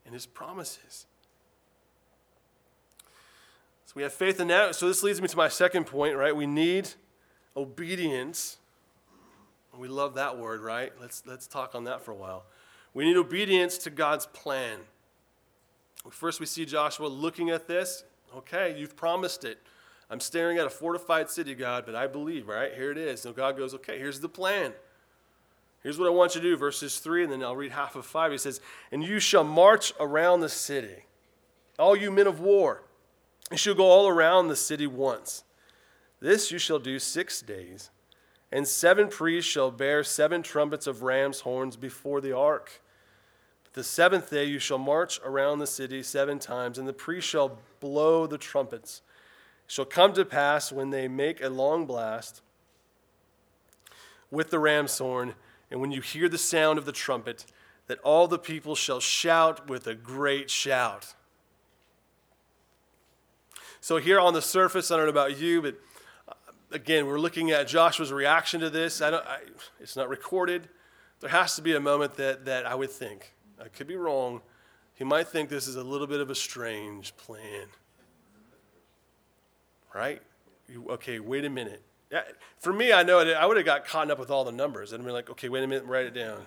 in 0.04 0.14
his 0.14 0.26
promises. 0.26 1.06
So 3.86 3.94
we 3.94 4.02
have 4.02 4.14
faith 4.14 4.40
in 4.40 4.48
that. 4.48 4.74
So 4.74 4.88
this 4.88 5.04
leads 5.04 5.22
me 5.22 5.28
to 5.28 5.38
my 5.38 5.48
second 5.48 5.84
point, 5.84 6.16
right? 6.16 6.36
We 6.36 6.48
need 6.48 6.90
obedience. 7.56 8.58
We 9.78 9.90
love 9.90 10.16
that 10.16 10.40
word, 10.40 10.62
right? 10.62 10.92
Let's, 11.00 11.22
let's 11.28 11.46
talk 11.46 11.76
on 11.76 11.84
that 11.84 12.02
for 12.02 12.10
a 12.10 12.16
while. 12.16 12.46
We 12.94 13.06
need 13.06 13.18
obedience 13.18 13.78
to 13.80 13.90
God's 13.90 14.26
plan. 14.28 14.80
First, 16.10 16.40
we 16.40 16.46
see 16.46 16.66
Joshua 16.66 17.08
looking 17.08 17.50
at 17.50 17.68
this. 17.68 18.04
Okay, 18.36 18.76
you've 18.78 18.96
promised 18.96 19.46
it. 19.46 19.60
I'm 20.10 20.20
staring 20.20 20.58
at 20.58 20.68
a 20.68 20.70
fortified 20.70 21.30
city, 21.30 21.56
God, 21.56 21.86
but 21.86 21.96
I 21.96 22.08
believe, 22.08 22.48
right? 22.48 22.74
Here 22.74 22.92
it 22.92 22.98
is. 22.98 23.22
So 23.22 23.32
God 23.32 23.58
goes, 23.58 23.74
okay, 23.76 23.98
here's 23.98 24.20
the 24.20 24.30
plan. 24.30 24.74
Here's 25.82 25.98
what 25.98 26.08
I 26.08 26.12
want 26.12 26.36
you 26.36 26.42
to 26.42 26.48
do, 26.50 26.58
verses 26.58 27.00
3, 27.00 27.24
and 27.24 27.32
then 27.32 27.44
I'll 27.44 27.56
read 27.56 27.72
half 27.72 27.96
of 27.96 28.06
5. 28.06 28.32
He 28.32 28.38
says, 28.38 28.62
And 28.92 29.04
you 29.04 29.20
shall 29.20 29.44
march 29.44 29.92
around 30.00 30.42
the 30.42 30.50
city, 30.50 31.06
all 31.80 31.96
you 31.96 32.12
men 32.12 32.28
of 32.28 32.40
war 32.40 32.84
you 33.54 33.58
shall 33.58 33.76
go 33.76 33.86
all 33.86 34.08
around 34.08 34.48
the 34.48 34.56
city 34.56 34.88
once. 34.88 35.44
This 36.20 36.52
you 36.52 36.58
shall 36.58 36.80
do 36.80 36.98
six 36.98 37.42
days. 37.42 37.92
And 38.52 38.68
seven 38.68 39.10
priests 39.10 39.50
shall 39.50 39.70
bear 39.72 40.04
seven 40.04 40.42
trumpets 40.44 40.88
of 40.88 41.04
ram's 41.04 41.42
horns 41.42 41.76
before 41.76 42.20
the 42.20 42.36
ark. 42.36 42.82
The 43.74 43.84
seventh 43.84 44.30
day 44.30 44.46
you 44.46 44.60
shall 44.60 44.78
march 44.78 45.20
around 45.26 45.60
the 45.60 45.68
city 45.68 46.04
seven 46.04 46.40
times, 46.40 46.78
and 46.78 46.88
the 46.88 46.94
priests 46.94 47.30
shall 47.30 47.58
blow 47.80 48.28
the 48.28 48.38
trumpets. 48.38 49.02
It 49.66 49.72
shall 49.72 49.86
come 49.86 50.14
to 50.14 50.26
pass 50.26 50.72
when 50.72 50.92
they 50.92 51.08
make 51.08 51.42
a 51.42 51.50
long 51.50 51.86
blast 51.86 52.42
with 54.30 54.50
the 54.50 54.60
ram's 54.60 54.98
horn, 54.98 55.36
and 55.72 55.82
when 55.82 55.92
you 55.92 56.02
hear 56.02 56.30
the 56.30 56.38
sound 56.38 56.78
of 56.78 56.86
the 56.86 56.92
trumpet, 56.92 57.46
that 57.88 58.00
all 58.00 58.28
the 58.28 58.40
people 58.40 58.76
shall 58.76 59.00
shout 59.00 59.70
with 59.70 59.88
a 59.88 59.96
great 59.96 60.50
shout. 60.50 61.14
So, 63.82 63.98
here 63.98 64.20
on 64.20 64.34
the 64.34 64.42
surface, 64.42 64.92
I 64.92 64.98
don't 64.98 65.06
know 65.06 65.10
about 65.10 65.38
you, 65.38 65.62
but 65.62 65.76
uh, 66.30 66.34
again, 66.72 67.06
we're 67.06 67.20
looking 67.20 67.52
at 67.52 67.68
Joshua's 67.68 68.14
reaction 68.14 68.62
to 68.62 68.70
this. 68.70 69.02
I 69.02 69.12
don't, 69.12 69.26
I, 69.26 69.40
it's 69.80 69.96
not 69.96 70.10
recorded. 70.10 70.70
There 71.20 71.30
has 71.30 71.56
to 71.58 71.62
be 71.62 71.76
a 71.76 71.80
moment 71.80 72.16
that, 72.16 72.46
that 72.46 72.66
I 72.66 72.76
would 72.76 72.92
think, 72.92 73.34
I 73.60 73.68
could 73.68 73.88
be 73.88 73.96
wrong, 73.96 74.42
he 74.96 75.04
might 75.04 75.28
think 75.28 75.50
this 75.50 75.68
is 75.68 75.76
a 75.76 75.84
little 75.84 76.08
bit 76.08 76.20
of 76.20 76.30
a 76.30 76.36
strange 76.36 77.16
plan. 77.18 77.68
Right? 79.94 80.22
You, 80.68 80.88
okay, 80.90 81.20
wait 81.20 81.46
a 81.46 81.50
minute. 81.50 81.82
Yeah, 82.12 82.22
for 82.60 82.72
me, 82.72 82.94
I 82.94 83.04
know 83.04 83.20
it, 83.20 83.34
I 83.34 83.46
would 83.46 83.58
have 83.58 83.66
got 83.66 83.86
caught 83.86 84.12
up 84.12 84.20
with 84.20 84.30
all 84.30 84.44
the 84.44 84.52
numbers 84.52 84.94
and 84.94 85.04
been 85.04 85.14
like, 85.14 85.30
okay, 85.32 85.50
wait 85.50 85.64
a 85.64 85.68
minute, 85.68 85.86
write 85.86 86.06
it 86.06 86.14
down. 86.14 86.40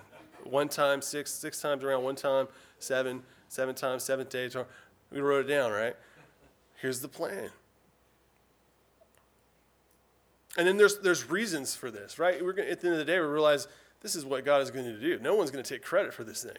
One 0.43 0.69
time, 0.69 1.01
six, 1.01 1.33
six 1.33 1.59
times 1.59 1.83
around, 1.83 2.03
one 2.03 2.15
time, 2.15 2.47
seven, 2.79 3.21
seven 3.49 3.75
times, 3.75 4.03
seventh 4.03 4.29
day. 4.29 4.49
We 5.11 5.19
wrote 5.19 5.45
it 5.45 5.49
down, 5.49 5.71
right? 5.71 5.95
Here's 6.81 7.01
the 7.01 7.07
plan. 7.07 7.49
And 10.57 10.67
then 10.67 10.77
there's, 10.77 10.99
there's 10.99 11.29
reasons 11.29 11.75
for 11.75 11.91
this, 11.91 12.17
right? 12.17 12.43
We're 12.43 12.53
gonna, 12.53 12.69
at 12.69 12.81
the 12.81 12.87
end 12.87 12.93
of 12.93 13.05
the 13.05 13.11
day, 13.11 13.19
we 13.19 13.25
realize 13.25 13.67
this 14.01 14.15
is 14.15 14.25
what 14.25 14.45
God 14.45 14.61
is 14.61 14.71
going 14.71 14.85
to 14.85 14.99
do. 14.99 15.19
No 15.19 15.35
one's 15.35 15.51
going 15.51 15.63
to 15.63 15.69
take 15.69 15.83
credit 15.83 16.13
for 16.13 16.23
this 16.23 16.43
thing, 16.43 16.57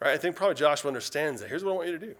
right? 0.00 0.12
I 0.12 0.16
think 0.16 0.36
probably 0.36 0.54
Joshua 0.54 0.88
understands 0.88 1.40
that. 1.40 1.48
Here's 1.48 1.64
what 1.64 1.72
I 1.72 1.74
want 1.74 1.88
you 1.88 1.98
to 1.98 2.06
do, 2.06 2.14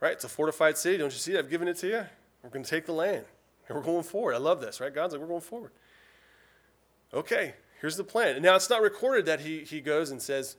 right? 0.00 0.12
It's 0.12 0.24
a 0.24 0.28
fortified 0.28 0.76
city. 0.76 0.96
Don't 0.98 1.12
you 1.12 1.18
see? 1.18 1.36
I've 1.36 1.50
given 1.50 1.68
it 1.68 1.76
to 1.78 1.86
you. 1.88 2.04
We're 2.42 2.50
going 2.50 2.64
to 2.64 2.70
take 2.70 2.86
the 2.86 2.92
land, 2.92 3.24
and 3.68 3.76
we're 3.76 3.84
going 3.84 4.02
forward. 4.02 4.34
I 4.34 4.38
love 4.38 4.60
this, 4.60 4.80
right? 4.80 4.94
God's 4.94 5.12
like, 5.12 5.20
we're 5.20 5.28
going 5.28 5.40
forward. 5.40 5.72
Okay, 7.12 7.54
here's 7.80 7.96
the 7.96 8.04
plan. 8.04 8.34
And 8.34 8.42
now 8.42 8.56
it's 8.56 8.70
not 8.70 8.82
recorded 8.82 9.26
that 9.26 9.40
he, 9.40 9.60
he 9.60 9.80
goes 9.80 10.10
and 10.10 10.20
says, 10.20 10.56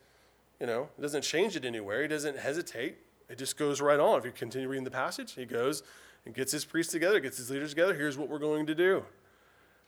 you 0.60 0.66
know, 0.66 0.90
it 0.98 1.02
doesn't 1.02 1.22
change 1.22 1.56
it 1.56 1.66
anywhere. 1.66 2.02
He 2.02 2.08
doesn't 2.08 2.38
hesitate. 2.38 2.98
It 3.30 3.38
just 3.38 3.58
goes 3.58 3.82
right 3.82 4.00
on. 4.00 4.20
If 4.20 4.26
you 4.26 4.32
continue 4.32 4.68
reading 4.68 4.86
the 4.86 4.92
passage, 4.92 5.34
he 5.34 5.46
goes 5.46 5.84
and 6.26 6.34
gets 6.34 6.52
his 6.52 6.66
priests 6.66 6.92
together, 6.92 7.20
gets 7.20 7.38
his 7.38 7.50
leaders 7.50 7.70
together. 7.70 7.94
Here's 7.94 8.18
what 8.18 8.30
we're 8.30 8.40
going 8.40 8.66
to 8.66 8.76
do. 8.76 9.04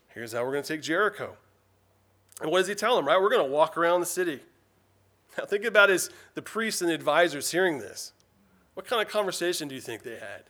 Here's 0.08 0.32
how 0.32 0.44
we're 0.44 0.52
going 0.52 0.62
to 0.62 0.72
take 0.74 0.82
Jericho. 0.82 1.36
And 2.40 2.50
what 2.50 2.58
does 2.58 2.68
he 2.68 2.74
tell 2.74 2.96
them, 2.96 3.06
right? 3.06 3.20
We're 3.20 3.30
going 3.30 3.44
to 3.44 3.50
walk 3.50 3.76
around 3.76 4.00
the 4.00 4.06
city. 4.06 4.40
Now 5.38 5.44
think 5.44 5.64
about 5.64 5.88
his, 5.88 6.10
the 6.34 6.42
priests 6.42 6.80
and 6.80 6.90
the 6.90 6.94
advisors 6.94 7.50
hearing 7.50 7.78
this. 7.78 8.12
What 8.74 8.86
kind 8.86 9.00
of 9.00 9.08
conversation 9.08 9.68
do 9.68 9.74
you 9.74 9.80
think 9.80 10.02
they 10.02 10.18
had? 10.18 10.44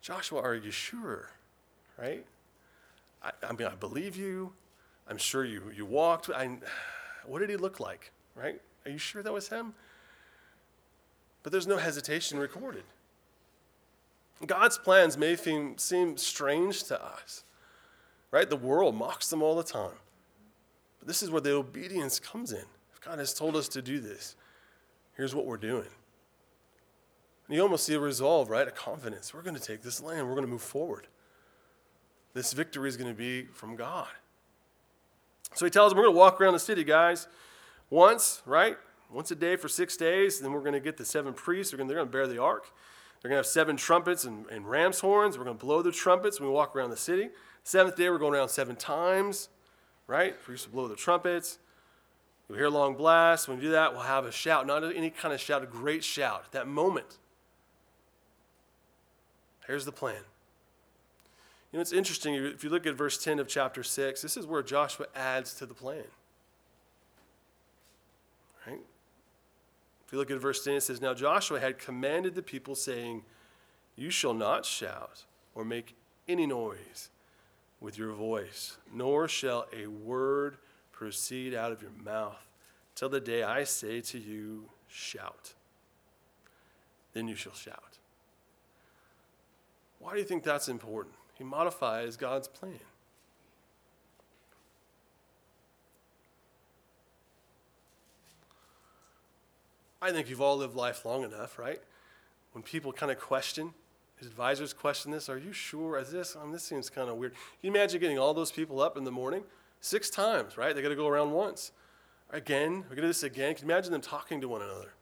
Joshua, 0.00 0.42
are 0.42 0.54
you 0.54 0.70
sure? 0.70 1.30
Right? 1.98 2.24
I, 3.22 3.30
I 3.48 3.52
mean, 3.52 3.68
I 3.68 3.74
believe 3.74 4.16
you, 4.16 4.52
I'm 5.08 5.18
sure 5.18 5.44
you, 5.44 5.72
you 5.74 5.86
walked. 5.86 6.30
I, 6.30 6.58
what 7.26 7.38
did 7.38 7.50
he 7.50 7.56
look 7.56 7.80
like, 7.80 8.12
right? 8.34 8.60
Are 8.84 8.90
you 8.90 8.98
sure 8.98 9.22
that 9.22 9.32
was 9.32 9.48
him? 9.48 9.74
But 11.42 11.52
there's 11.52 11.66
no 11.66 11.76
hesitation 11.76 12.38
recorded. 12.38 12.84
God's 14.46 14.78
plans 14.78 15.16
may 15.16 15.36
seem, 15.36 15.78
seem 15.78 16.16
strange 16.16 16.84
to 16.84 17.02
us, 17.02 17.44
right? 18.30 18.48
The 18.48 18.56
world 18.56 18.94
mocks 18.94 19.28
them 19.28 19.42
all 19.42 19.54
the 19.54 19.62
time. 19.62 19.96
But 20.98 21.08
this 21.08 21.22
is 21.22 21.30
where 21.30 21.40
the 21.40 21.52
obedience 21.52 22.18
comes 22.18 22.52
in. 22.52 22.64
God 23.04 23.18
has 23.18 23.34
told 23.34 23.56
us 23.56 23.68
to 23.68 23.82
do 23.82 24.00
this, 24.00 24.36
here's 25.16 25.34
what 25.34 25.46
we're 25.46 25.56
doing. 25.56 25.88
And 27.46 27.56
you 27.56 27.62
almost 27.62 27.84
see 27.84 27.94
a 27.94 28.00
resolve, 28.00 28.48
right? 28.48 28.66
A 28.66 28.70
confidence. 28.70 29.34
We're 29.34 29.42
going 29.42 29.56
to 29.56 29.62
take 29.62 29.82
this 29.82 30.02
land, 30.02 30.26
we're 30.26 30.34
going 30.34 30.46
to 30.46 30.50
move 30.50 30.62
forward. 30.62 31.06
This 32.32 32.52
victory 32.52 32.88
is 32.88 32.96
going 32.96 33.10
to 33.10 33.16
be 33.16 33.44
from 33.44 33.76
God. 33.76 34.08
So 35.54 35.64
he 35.64 35.70
tells 35.70 35.92
them, 35.92 35.98
We're 35.98 36.04
going 36.04 36.14
to 36.14 36.18
walk 36.18 36.40
around 36.40 36.54
the 36.54 36.58
city, 36.58 36.82
guys, 36.82 37.28
once, 37.90 38.42
right? 38.44 38.76
Once 39.10 39.30
a 39.30 39.36
day 39.36 39.54
for 39.54 39.68
six 39.68 39.96
days. 39.96 40.40
Then 40.40 40.52
we're 40.52 40.60
going 40.60 40.72
to 40.72 40.80
get 40.80 40.96
the 40.96 41.04
seven 41.04 41.32
priests. 41.32 41.70
They're 41.70 41.78
going, 41.78 41.88
to, 41.88 41.94
they're 41.94 42.02
going 42.02 42.08
to 42.08 42.12
bear 42.12 42.26
the 42.26 42.42
ark. 42.42 42.72
They're 43.22 43.28
going 43.28 43.36
to 43.36 43.40
have 43.40 43.46
seven 43.46 43.76
trumpets 43.76 44.24
and, 44.24 44.46
and 44.48 44.68
ram's 44.68 45.00
horns. 45.00 45.38
We're 45.38 45.44
going 45.44 45.56
to 45.56 45.64
blow 45.64 45.80
the 45.80 45.92
trumpets 45.92 46.40
when 46.40 46.48
we 46.48 46.54
walk 46.54 46.74
around 46.74 46.90
the 46.90 46.96
city. 46.96 47.28
Seventh 47.62 47.96
day, 47.96 48.10
we're 48.10 48.18
going 48.18 48.34
around 48.34 48.48
seven 48.48 48.74
times, 48.74 49.48
right? 50.08 50.38
Priests 50.42 50.66
will 50.66 50.74
blow 50.74 50.88
the 50.88 50.96
trumpets. 50.96 51.58
You'll 52.48 52.58
hear 52.58 52.66
a 52.66 52.70
long 52.70 52.94
blast. 52.94 53.48
When 53.48 53.58
we 53.58 53.64
do 53.64 53.70
that, 53.70 53.92
we'll 53.92 54.02
have 54.02 54.26
a 54.26 54.32
shout, 54.32 54.66
not 54.66 54.84
any 54.84 55.10
kind 55.10 55.32
of 55.32 55.40
shout, 55.40 55.62
a 55.62 55.66
great 55.66 56.04
shout 56.04 56.42
at 56.44 56.52
that 56.52 56.68
moment. 56.68 57.18
Here's 59.66 59.84
the 59.84 59.92
plan. 59.92 60.22
You 61.72 61.78
know, 61.78 61.80
it's 61.80 61.92
interesting. 61.92 62.34
If 62.34 62.62
you 62.62 62.70
look 62.70 62.86
at 62.86 62.94
verse 62.94 63.22
10 63.22 63.38
of 63.38 63.48
chapter 63.48 63.82
6, 63.82 64.22
this 64.22 64.36
is 64.36 64.46
where 64.46 64.62
Joshua 64.62 65.06
adds 65.16 65.54
to 65.54 65.66
the 65.66 65.74
plan. 65.74 66.04
Right? 68.66 68.80
If 70.06 70.12
you 70.12 70.18
look 70.18 70.30
at 70.30 70.38
verse 70.38 70.62
10, 70.62 70.74
it 70.74 70.82
says, 70.82 71.00
Now 71.00 71.14
Joshua 71.14 71.58
had 71.58 71.78
commanded 71.78 72.34
the 72.34 72.42
people, 72.42 72.74
saying, 72.74 73.22
You 73.96 74.10
shall 74.10 74.34
not 74.34 74.66
shout 74.66 75.24
or 75.54 75.64
make 75.64 75.96
any 76.28 76.46
noise 76.46 77.10
with 77.80 77.98
your 77.98 78.12
voice, 78.12 78.76
nor 78.92 79.28
shall 79.28 79.66
a 79.76 79.86
word 79.86 80.58
proceed 80.96 81.54
out 81.54 81.72
of 81.72 81.82
your 81.82 81.90
mouth 82.04 82.46
till 82.94 83.08
the 83.08 83.20
day 83.20 83.42
I 83.42 83.64
say 83.64 84.00
to 84.00 84.18
you, 84.18 84.64
Shout. 84.88 85.54
Then 87.14 87.26
you 87.26 87.34
shall 87.34 87.54
shout. 87.54 87.98
Why 89.98 90.12
do 90.12 90.18
you 90.18 90.24
think 90.24 90.44
that's 90.44 90.68
important? 90.68 91.16
He 91.34 91.42
modifies 91.42 92.16
God's 92.16 92.46
plan. 92.46 92.78
I 100.00 100.12
think 100.12 100.28
you've 100.28 100.40
all 100.40 100.58
lived 100.58 100.76
life 100.76 101.04
long 101.04 101.24
enough, 101.24 101.58
right? 101.58 101.80
When 102.52 102.62
people 102.62 102.92
kind 102.92 103.10
of 103.10 103.18
question, 103.18 103.72
his 104.16 104.28
advisors 104.28 104.72
question 104.72 105.10
this, 105.10 105.28
are 105.28 105.38
you 105.38 105.52
sure? 105.52 105.98
Is 105.98 106.12
this? 106.12 106.36
Um, 106.36 106.52
this 106.52 106.62
seems 106.62 106.88
kind 106.88 107.08
of 107.08 107.16
weird. 107.16 107.32
Can 107.32 107.40
you 107.62 107.70
imagine 107.70 108.00
getting 108.00 108.18
all 108.18 108.34
those 108.34 108.52
people 108.52 108.80
up 108.80 108.96
in 108.96 109.04
the 109.04 109.10
morning? 109.10 109.42
Six 109.84 110.08
times, 110.08 110.56
right? 110.56 110.74
They 110.74 110.80
got 110.80 110.88
to 110.88 110.96
go 110.96 111.06
around 111.06 111.32
once. 111.32 111.70
Again, 112.30 112.76
we're 112.88 112.96
going 112.96 112.96
to 112.96 113.02
do 113.02 113.06
this 113.08 113.22
again. 113.22 113.54
Can 113.54 113.68
you 113.68 113.70
imagine 113.70 113.92
them 113.92 114.00
talking 114.00 114.40
to 114.40 114.48
one 114.48 114.62
another? 114.62 114.94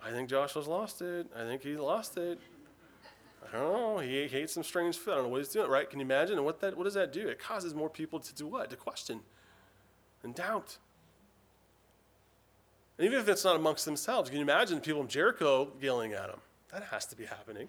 I 0.00 0.12
think 0.12 0.30
Joshua's 0.30 0.68
lost 0.68 1.02
it. 1.02 1.26
I 1.36 1.40
think 1.40 1.62
he 1.62 1.76
lost 1.76 2.16
it. 2.16 2.38
I 3.44 3.56
don't 3.56 3.72
know. 3.72 3.98
He, 3.98 4.18
ate 4.18 4.50
some 4.50 4.62
strange 4.62 4.96
food. 4.96 5.10
I 5.10 5.14
don't 5.16 5.24
know 5.24 5.30
what 5.30 5.38
he's 5.38 5.48
doing, 5.48 5.68
right? 5.68 5.90
Can 5.90 5.98
you 5.98 6.06
imagine? 6.06 6.36
And 6.36 6.44
what, 6.44 6.60
that, 6.60 6.76
what 6.76 6.84
does 6.84 6.94
that 6.94 7.12
do? 7.12 7.26
It 7.26 7.40
causes 7.40 7.74
more 7.74 7.90
people 7.90 8.20
to 8.20 8.34
do 8.36 8.46
what? 8.46 8.70
To 8.70 8.76
question 8.76 9.18
and 10.22 10.32
doubt. 10.32 10.78
And 12.98 13.04
even 13.04 13.18
if 13.18 13.28
it's 13.28 13.42
not 13.42 13.56
amongst 13.56 13.84
themselves, 13.84 14.30
can 14.30 14.38
you 14.38 14.44
imagine 14.44 14.76
the 14.76 14.80
people 14.80 15.00
in 15.00 15.08
Jericho 15.08 15.72
yelling 15.80 16.12
at 16.12 16.30
him? 16.30 16.38
That 16.72 16.84
has 16.84 17.04
to 17.06 17.16
be 17.16 17.24
happening. 17.24 17.66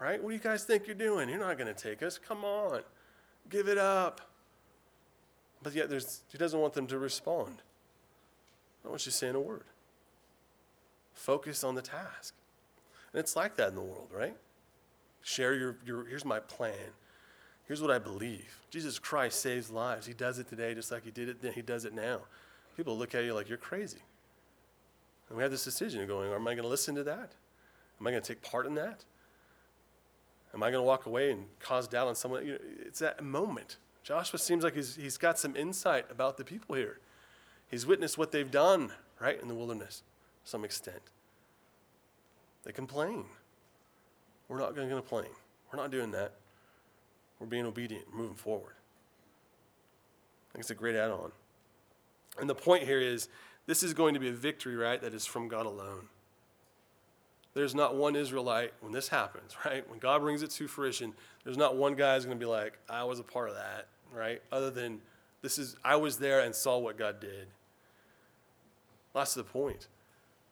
Right? 0.00 0.18
What 0.22 0.30
do 0.30 0.34
you 0.34 0.40
guys 0.40 0.64
think 0.64 0.86
you're 0.86 0.96
doing? 0.96 1.28
You're 1.28 1.40
not 1.40 1.58
going 1.58 1.72
to 1.72 1.78
take 1.78 2.02
us. 2.02 2.16
Come 2.16 2.42
on. 2.42 2.80
Give 3.52 3.68
it 3.68 3.76
up. 3.76 4.22
But 5.62 5.74
yet 5.74 5.90
there's, 5.90 6.22
he 6.32 6.38
doesn't 6.38 6.58
want 6.58 6.72
them 6.72 6.86
to 6.86 6.98
respond. 6.98 7.62
I 8.84 8.88
want 8.88 9.04
you 9.04 9.12
saying 9.12 9.34
a 9.34 9.40
word. 9.40 9.64
Focus 11.12 11.62
on 11.62 11.74
the 11.74 11.82
task. 11.82 12.34
And 13.12 13.20
it's 13.20 13.36
like 13.36 13.56
that 13.56 13.68
in 13.68 13.74
the 13.74 13.82
world, 13.82 14.08
right? 14.10 14.34
Share 15.20 15.54
your, 15.54 15.76
your 15.84 16.06
here's 16.06 16.24
my 16.24 16.40
plan. 16.40 16.72
Here's 17.68 17.82
what 17.82 17.90
I 17.90 17.98
believe. 17.98 18.58
Jesus 18.70 18.98
Christ 18.98 19.40
saves 19.40 19.70
lives. 19.70 20.06
He 20.06 20.14
does 20.14 20.38
it 20.38 20.48
today 20.48 20.74
just 20.74 20.90
like 20.90 21.04
he 21.04 21.10
did 21.10 21.28
it 21.28 21.42
then. 21.42 21.52
He 21.52 21.62
does 21.62 21.84
it 21.84 21.94
now. 21.94 22.20
People 22.76 22.96
look 22.96 23.14
at 23.14 23.22
you 23.22 23.34
like 23.34 23.50
you're 23.50 23.58
crazy. 23.58 24.00
And 25.28 25.36
we 25.36 25.42
have 25.42 25.52
this 25.52 25.62
decision 25.62 26.06
going, 26.06 26.32
am 26.32 26.48
I 26.48 26.54
going 26.54 26.64
to 26.64 26.68
listen 26.68 26.94
to 26.94 27.04
that? 27.04 27.32
Am 28.00 28.06
I 28.06 28.10
going 28.10 28.22
to 28.22 28.26
take 28.26 28.42
part 28.42 28.66
in 28.66 28.74
that? 28.76 29.04
Am 30.54 30.62
I 30.62 30.70
going 30.70 30.82
to 30.82 30.86
walk 30.86 31.06
away 31.06 31.30
and 31.30 31.46
cause 31.60 31.88
doubt 31.88 32.08
on 32.08 32.14
someone? 32.14 32.46
You 32.46 32.52
know, 32.52 32.58
it's 32.86 32.98
that 32.98 33.22
moment. 33.22 33.76
Joshua 34.02 34.38
seems 34.38 34.64
like 34.64 34.74
he's, 34.74 34.96
he's 34.96 35.16
got 35.16 35.38
some 35.38 35.56
insight 35.56 36.06
about 36.10 36.36
the 36.36 36.44
people 36.44 36.74
here. 36.74 36.98
He's 37.70 37.86
witnessed 37.86 38.18
what 38.18 38.32
they've 38.32 38.50
done, 38.50 38.92
right, 39.20 39.40
in 39.40 39.48
the 39.48 39.54
wilderness 39.54 40.02
to 40.44 40.50
some 40.50 40.64
extent. 40.64 41.00
They 42.64 42.72
complain. 42.72 43.24
We're 44.48 44.58
not 44.58 44.76
going 44.76 44.88
to 44.88 44.94
complain. 44.94 45.30
We're 45.72 45.78
not 45.78 45.90
doing 45.90 46.10
that. 46.10 46.32
We're 47.38 47.46
being 47.46 47.64
obedient, 47.64 48.14
moving 48.14 48.36
forward. 48.36 48.74
I 50.50 50.52
think 50.52 50.62
it's 50.62 50.70
a 50.70 50.74
great 50.74 50.94
add 50.94 51.10
on. 51.10 51.32
And 52.38 52.48
the 52.48 52.54
point 52.54 52.84
here 52.84 53.00
is 53.00 53.28
this 53.66 53.82
is 53.82 53.94
going 53.94 54.14
to 54.14 54.20
be 54.20 54.28
a 54.28 54.32
victory, 54.32 54.76
right, 54.76 55.00
that 55.00 55.14
is 55.14 55.24
from 55.24 55.48
God 55.48 55.64
alone. 55.64 56.08
There's 57.54 57.74
not 57.74 57.94
one 57.94 58.16
Israelite 58.16 58.72
when 58.80 58.92
this 58.92 59.08
happens, 59.08 59.56
right? 59.64 59.88
When 59.88 59.98
God 59.98 60.20
brings 60.20 60.42
it 60.42 60.50
to 60.52 60.68
fruition, 60.68 61.12
there's 61.44 61.58
not 61.58 61.76
one 61.76 61.94
guy 61.94 62.14
who's 62.14 62.24
going 62.24 62.38
to 62.38 62.44
be 62.44 62.50
like, 62.50 62.78
I 62.88 63.04
was 63.04 63.20
a 63.20 63.24
part 63.24 63.48
of 63.48 63.56
that, 63.56 63.88
right? 64.14 64.40
Other 64.50 64.70
than 64.70 65.00
this 65.42 65.58
is, 65.58 65.76
I 65.84 65.96
was 65.96 66.18
there 66.18 66.40
and 66.40 66.54
saw 66.54 66.78
what 66.78 66.96
God 66.96 67.20
did. 67.20 67.48
That's 69.12 69.34
the 69.34 69.44
point. 69.44 69.88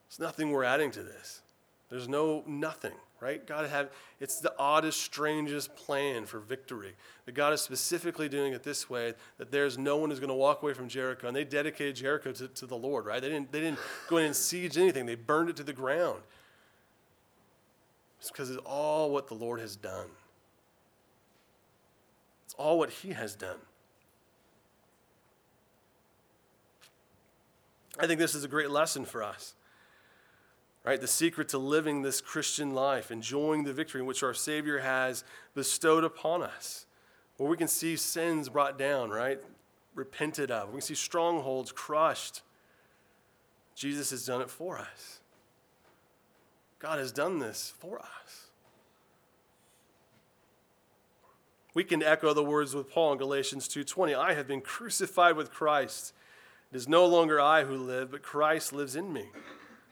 It's 0.07 0.19
nothing 0.19 0.51
we're 0.51 0.65
adding 0.65 0.91
to 0.91 1.03
this. 1.03 1.41
There's 1.89 2.07
no 2.07 2.43
nothing, 2.45 2.93
right? 3.19 3.45
God 3.45 3.69
have 3.69 3.89
it's 4.19 4.39
the 4.39 4.53
oddest, 4.59 5.01
strangest 5.01 5.75
plan 5.75 6.25
for 6.25 6.39
victory. 6.39 6.93
That 7.25 7.33
God 7.33 7.53
is 7.53 7.61
specifically 7.61 8.29
doing 8.29 8.53
it 8.53 8.63
this 8.63 8.89
way, 8.89 9.13
that 9.37 9.51
there's 9.51 9.77
no 9.77 9.97
one 9.97 10.09
who's 10.09 10.19
going 10.19 10.29
to 10.29 10.35
walk 10.35 10.63
away 10.63 10.73
from 10.73 10.87
Jericho. 10.87 11.27
And 11.27 11.35
they 11.35 11.43
dedicated 11.43 11.95
Jericho 11.95 12.31
to, 12.33 12.47
to 12.47 12.65
the 12.65 12.77
Lord, 12.77 13.05
right? 13.05 13.21
They 13.21 13.29
didn't, 13.29 13.51
they 13.51 13.61
didn't 13.61 13.79
go 14.07 14.17
in 14.17 14.25
and 14.25 14.35
siege 14.35 14.77
anything, 14.77 15.05
they 15.05 15.15
burned 15.15 15.49
it 15.49 15.55
to 15.57 15.63
the 15.63 15.73
ground. 15.73 16.21
It's 18.21 18.31
because 18.31 18.49
it's 18.49 18.61
all 18.65 19.11
what 19.11 19.27
the 19.27 19.33
Lord 19.33 19.59
has 19.59 19.75
done. 19.75 20.07
It's 22.45 22.53
all 22.53 22.79
what 22.79 22.89
He 22.89 23.09
has 23.09 23.35
done. 23.35 23.57
I 27.99 28.07
think 28.07 28.19
this 28.19 28.33
is 28.33 28.45
a 28.45 28.47
great 28.47 28.71
lesson 28.71 29.03
for 29.03 29.21
us 29.21 29.55
right? 30.83 30.99
The 30.99 31.07
secret 31.07 31.49
to 31.49 31.57
living 31.57 32.01
this 32.01 32.21
Christian 32.21 32.73
life, 32.73 33.11
enjoying 33.11 33.63
the 33.63 33.73
victory 33.73 34.01
which 34.01 34.23
our 34.23 34.33
Savior 34.33 34.79
has 34.79 35.23
bestowed 35.53 36.03
upon 36.03 36.41
us, 36.41 36.85
where 37.37 37.49
we 37.49 37.57
can 37.57 37.67
see 37.67 37.95
sins 37.95 38.49
brought 38.49 38.77
down, 38.77 39.09
right? 39.09 39.39
Repented 39.95 40.51
of. 40.51 40.69
We 40.69 40.73
can 40.73 40.81
see 40.81 40.95
strongholds 40.95 41.71
crushed. 41.71 42.41
Jesus 43.75 44.11
has 44.11 44.25
done 44.25 44.41
it 44.41 44.49
for 44.49 44.77
us. 44.77 45.20
God 46.81 46.97
has 46.97 47.11
done 47.11 47.37
this 47.37 47.73
for 47.79 47.99
us. 47.99 48.47
We 51.73 51.83
can 51.83 52.01
echo 52.01 52.33
the 52.33 52.43
words 52.43 52.73
with 52.73 52.89
Paul 52.89 53.13
in 53.13 53.17
Galatians 53.17 53.67
2:20, 53.67 54.15
I 54.15 54.33
have 54.33 54.47
been 54.47 54.61
crucified 54.61 55.35
with 55.35 55.51
Christ. 55.51 56.13
It 56.71 56.75
is 56.75 56.87
no 56.87 57.05
longer 57.05 57.39
I 57.39 57.63
who 57.63 57.77
live, 57.77 58.11
but 58.11 58.23
Christ 58.23 58.73
lives 58.73 58.95
in 58.95 59.13
me. 59.13 59.31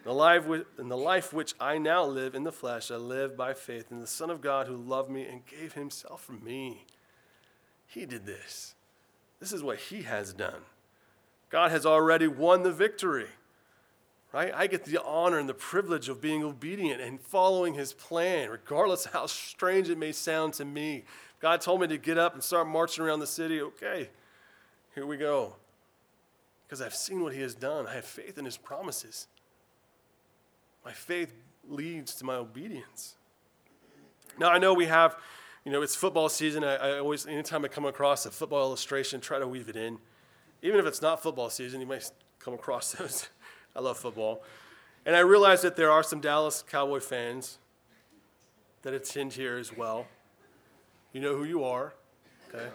The 0.04 0.14
life, 0.14 0.46
in 0.48 0.90
the 0.90 0.98
life 0.98 1.32
which 1.32 1.54
I 1.60 1.78
now 1.78 2.04
live 2.06 2.34
in 2.34 2.44
the 2.44 2.52
flesh, 2.52 2.90
I 2.90 2.96
live 2.96 3.38
by 3.38 3.54
faith 3.54 3.92
in 3.92 4.00
the 4.00 4.08
Son 4.08 4.30
of 4.30 4.42
God 4.42 4.66
who 4.66 4.76
loved 4.76 5.10
me 5.10 5.26
and 5.26 5.46
gave 5.46 5.74
himself 5.74 6.24
for 6.24 6.32
me. 6.32 6.86
He 7.86 8.06
did 8.06 8.26
this. 8.26 8.76
This 9.40 9.54
is 9.54 9.62
what 9.62 9.78
he 9.78 10.04
has 10.04 10.34
done. 10.34 10.66
God 11.50 11.72
has 11.72 11.86
already 11.86 12.28
won 12.28 12.64
the 12.64 12.72
victory. 12.72 13.30
Right? 14.32 14.54
I 14.54 14.68
get 14.68 14.86
the 14.86 15.04
honor 15.04 15.40
and 15.40 15.50
the 15.50 15.56
privilege 15.56 16.08
of 16.08 16.22
being 16.22 16.44
obedient 16.44 17.02
and 17.02 17.20
following 17.20 17.74
his 17.74 17.94
plan, 17.94 18.50
regardless 18.50 19.06
how 19.06 19.26
strange 19.26 19.90
it 19.90 19.98
may 19.98 20.12
sound 20.12 20.54
to 20.56 20.66
me. 20.66 21.06
God 21.40 21.62
told 21.62 21.82
me 21.82 21.88
to 21.88 21.98
get 21.98 22.18
up 22.18 22.34
and 22.34 22.44
start 22.44 22.68
marching 22.68 23.04
around 23.04 23.22
the 23.22 23.28
city. 23.28 23.60
Okay, 23.62 24.10
here 24.94 25.06
we 25.06 25.18
go. 25.18 25.56
Because 26.68 26.82
I've 26.82 26.94
seen 26.94 27.24
what 27.24 27.34
he 27.34 27.42
has 27.42 27.56
done. 27.56 27.88
I 27.88 27.96
have 27.96 28.06
faith 28.06 28.38
in 28.38 28.46
his 28.46 28.58
promises. 28.58 29.28
My 30.86 30.92
faith 30.92 31.34
leads 31.68 32.14
to 32.16 32.26
my 32.26 32.36
obedience. 32.36 33.16
Now, 34.38 34.52
I 34.52 34.60
know 34.60 34.74
we 34.74 34.86
have 34.86 35.16
you 35.66 35.72
know, 35.72 35.82
it's 35.82 35.96
football 35.96 36.30
season. 36.30 36.64
I, 36.64 36.76
I 36.76 37.00
always, 37.00 37.28
anytime 37.28 37.66
I 37.66 37.68
come 37.68 37.86
across 37.86 38.26
a 38.26 38.32
football 38.32 38.64
illustration, 38.64 39.20
try 39.20 39.40
to 39.40 39.48
weave 39.48 39.70
it 39.70 39.76
in. 39.76 39.98
Even 40.62 40.80
if 40.80 40.86
it's 40.86 41.02
not 41.02 41.22
football 41.22 41.50
season, 41.50 41.82
you 41.82 41.88
might 41.88 42.10
come 42.40 42.54
across 42.54 42.92
those. 42.94 43.28
I 43.76 43.82
love 43.82 43.98
football. 43.98 44.44
And 45.06 45.16
I 45.16 45.20
realize 45.20 45.62
that 45.62 45.76
there 45.76 45.92
are 45.92 46.04
some 46.04 46.20
Dallas 46.20 46.64
Cowboy 46.70 47.00
fans 47.00 47.58
that 48.82 48.94
attend 48.94 49.34
here 49.34 49.58
as 49.58 49.76
well. 49.76 50.08
You 51.14 51.22
know 51.22 51.36
who 51.36 51.44
you 51.44 51.64
are, 51.64 51.94
okay? 52.50 52.68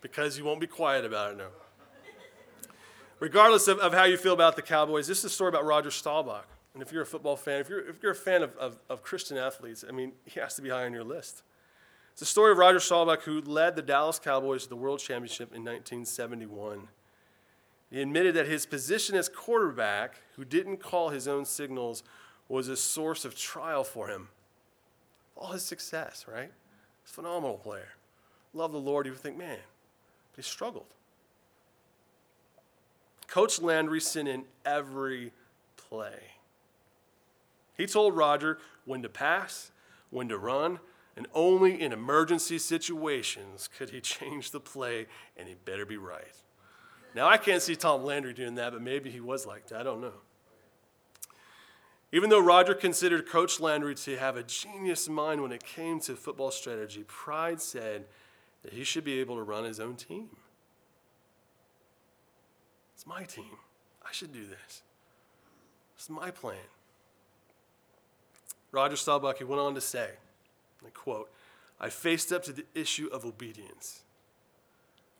because 0.00 0.38
you 0.38 0.44
won't 0.44 0.60
be 0.60 0.66
quiet 0.66 1.04
about 1.04 1.32
it, 1.32 1.38
no. 1.38 1.48
Regardless 3.20 3.66
of, 3.68 3.78
of 3.78 3.92
how 3.92 4.04
you 4.04 4.16
feel 4.16 4.32
about 4.32 4.56
the 4.56 4.62
Cowboys, 4.62 5.06
this 5.06 5.18
is 5.18 5.24
a 5.24 5.30
story 5.30 5.48
about 5.48 5.64
Roger 5.64 5.90
Staubach. 5.90 6.46
And 6.74 6.82
if 6.82 6.92
you're 6.92 7.02
a 7.02 7.06
football 7.06 7.36
fan, 7.36 7.60
if 7.60 7.68
you're, 7.68 7.88
if 7.88 8.02
you're 8.02 8.12
a 8.12 8.16
fan 8.16 8.42
of, 8.42 8.56
of, 8.56 8.76
of 8.88 9.02
Christian 9.02 9.36
athletes, 9.36 9.84
I 9.88 9.92
mean, 9.92 10.12
he 10.24 10.38
has 10.38 10.54
to 10.54 10.62
be 10.62 10.68
high 10.68 10.84
on 10.84 10.92
your 10.92 11.04
list. 11.04 11.42
It's 12.12 12.20
the 12.20 12.26
story 12.26 12.52
of 12.52 12.58
Roger 12.58 12.80
Staubach, 12.80 13.22
who 13.22 13.40
led 13.40 13.74
the 13.76 13.82
Dallas 13.82 14.18
Cowboys 14.18 14.64
to 14.64 14.68
the 14.68 14.76
World 14.76 15.00
Championship 15.00 15.48
in 15.54 15.64
1971. 15.64 16.88
He 17.90 18.02
admitted 18.02 18.34
that 18.34 18.46
his 18.46 18.66
position 18.66 19.16
as 19.16 19.28
quarterback, 19.28 20.16
who 20.36 20.44
didn't 20.44 20.78
call 20.78 21.08
his 21.08 21.26
own 21.26 21.44
signals, 21.44 22.02
was 22.48 22.68
a 22.68 22.76
source 22.76 23.24
of 23.24 23.36
trial 23.36 23.84
for 23.84 24.08
him. 24.08 24.28
All 25.36 25.52
his 25.52 25.62
success, 25.62 26.26
right? 26.30 26.52
Phenomenal 27.04 27.56
player. 27.56 27.88
Love 28.52 28.72
the 28.72 28.78
Lord. 28.78 29.06
You 29.06 29.12
would 29.12 29.20
think, 29.20 29.38
man, 29.38 29.58
but 30.32 30.36
he 30.36 30.42
struggled. 30.42 30.94
Coach 33.26 33.60
Landry 33.60 34.00
sent 34.00 34.28
in 34.28 34.44
every 34.64 35.32
play. 35.76 36.18
He 37.76 37.86
told 37.86 38.16
Roger 38.16 38.58
when 38.84 39.02
to 39.02 39.08
pass, 39.08 39.70
when 40.10 40.28
to 40.28 40.38
run, 40.38 40.80
and 41.16 41.26
only 41.34 41.80
in 41.80 41.92
emergency 41.92 42.58
situations 42.58 43.68
could 43.68 43.90
he 43.90 44.00
change 44.02 44.50
the 44.50 44.60
play, 44.60 45.06
and 45.36 45.48
he 45.48 45.54
better 45.54 45.86
be 45.86 45.96
right. 45.96 46.34
Now, 47.14 47.28
I 47.28 47.36
can't 47.36 47.62
see 47.62 47.74
Tom 47.74 48.04
Landry 48.04 48.32
doing 48.32 48.54
that, 48.56 48.72
but 48.72 48.82
maybe 48.82 49.10
he 49.10 49.20
was 49.20 49.46
like 49.46 49.66
that. 49.68 49.80
I 49.80 49.82
don't 49.82 50.00
know. 50.00 50.12
Even 52.10 52.30
though 52.30 52.40
Roger 52.40 52.74
considered 52.74 53.28
Coach 53.28 53.60
Landry 53.60 53.94
to 53.94 54.16
have 54.16 54.36
a 54.36 54.42
genius 54.42 55.08
mind 55.08 55.42
when 55.42 55.52
it 55.52 55.64
came 55.64 56.00
to 56.00 56.14
football 56.14 56.50
strategy, 56.50 57.04
pride 57.06 57.60
said 57.60 58.06
that 58.62 58.72
he 58.72 58.84
should 58.84 59.04
be 59.04 59.20
able 59.20 59.36
to 59.36 59.42
run 59.42 59.64
his 59.64 59.78
own 59.78 59.96
team. 59.96 60.28
It's 62.94 63.06
my 63.06 63.24
team. 63.24 63.58
I 64.02 64.12
should 64.12 64.32
do 64.32 64.46
this. 64.46 64.82
It's 65.96 66.08
my 66.08 66.30
plan. 66.30 66.56
Roger 68.72 68.96
Staubach, 68.96 69.38
he 69.38 69.44
went 69.44 69.60
on 69.60 69.74
to 69.74 69.80
say, 69.80 70.10
I 70.86 70.90
quote, 70.90 71.30
I 71.80 71.90
faced 71.90 72.32
up 72.32 72.42
to 72.44 72.52
the 72.52 72.64
issue 72.74 73.08
of 73.12 73.24
obedience. 73.24 74.02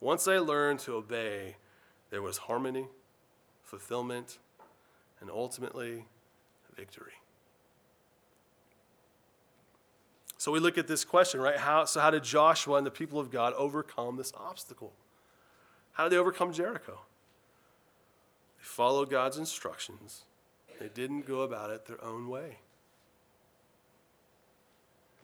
Once 0.00 0.26
I 0.26 0.38
learned 0.38 0.78
to 0.80 0.94
obey, 0.94 1.56
there 2.10 2.22
was 2.22 2.38
harmony, 2.38 2.86
fulfillment, 3.62 4.38
and 5.20 5.30
ultimately 5.30 6.04
victory. 6.74 7.12
So 10.38 10.52
we 10.52 10.60
look 10.60 10.78
at 10.78 10.86
this 10.86 11.04
question, 11.04 11.40
right? 11.40 11.56
How, 11.56 11.84
so, 11.84 12.00
how 12.00 12.10
did 12.10 12.22
Joshua 12.22 12.76
and 12.76 12.86
the 12.86 12.92
people 12.92 13.18
of 13.18 13.30
God 13.30 13.52
overcome 13.54 14.16
this 14.16 14.32
obstacle? 14.36 14.92
How 15.92 16.04
did 16.04 16.12
they 16.12 16.16
overcome 16.16 16.52
Jericho? 16.52 17.00
They 18.56 18.64
followed 18.64 19.10
God's 19.10 19.36
instructions, 19.36 20.22
they 20.78 20.88
didn't 20.88 21.26
go 21.26 21.42
about 21.42 21.70
it 21.70 21.86
their 21.86 22.02
own 22.02 22.28
way. 22.28 22.58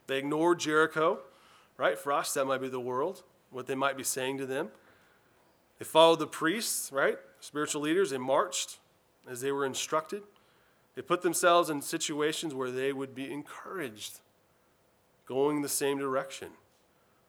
They 0.07 0.19
ignored 0.19 0.59
Jericho, 0.59 1.21
right? 1.79 1.99
For 1.99 2.13
us, 2.13 2.35
that 2.35 2.45
might 2.45 2.61
be 2.61 2.69
the 2.69 2.81
world, 2.81 3.23
what 3.51 3.67
they 3.67 3.75
might 3.75 3.97
be 3.97 4.03
saying 4.03 4.39
to 4.39 4.47
them. 4.47 4.69
They 5.79 5.85
followed 5.85 6.19
the 6.19 6.27
priests, 6.27 6.93
right? 6.93 7.19
Spiritual 7.41 7.83
leaders. 7.83 8.11
They 8.11 8.19
marched 8.19 8.79
as 9.29 9.41
they 9.41 9.53
were 9.53 9.67
instructed. 9.67 10.23
They 10.95 11.03
put 11.03 11.23
themselves 11.23 11.71
in 11.71 11.83
situations 11.83 12.55
where 12.55 12.71
they 12.71 12.93
would 12.93 13.15
be 13.15 13.33
encouraged, 13.33 14.21
going 15.27 15.63
the 15.63 15.69
same 15.69 15.99
direction. 15.99 16.51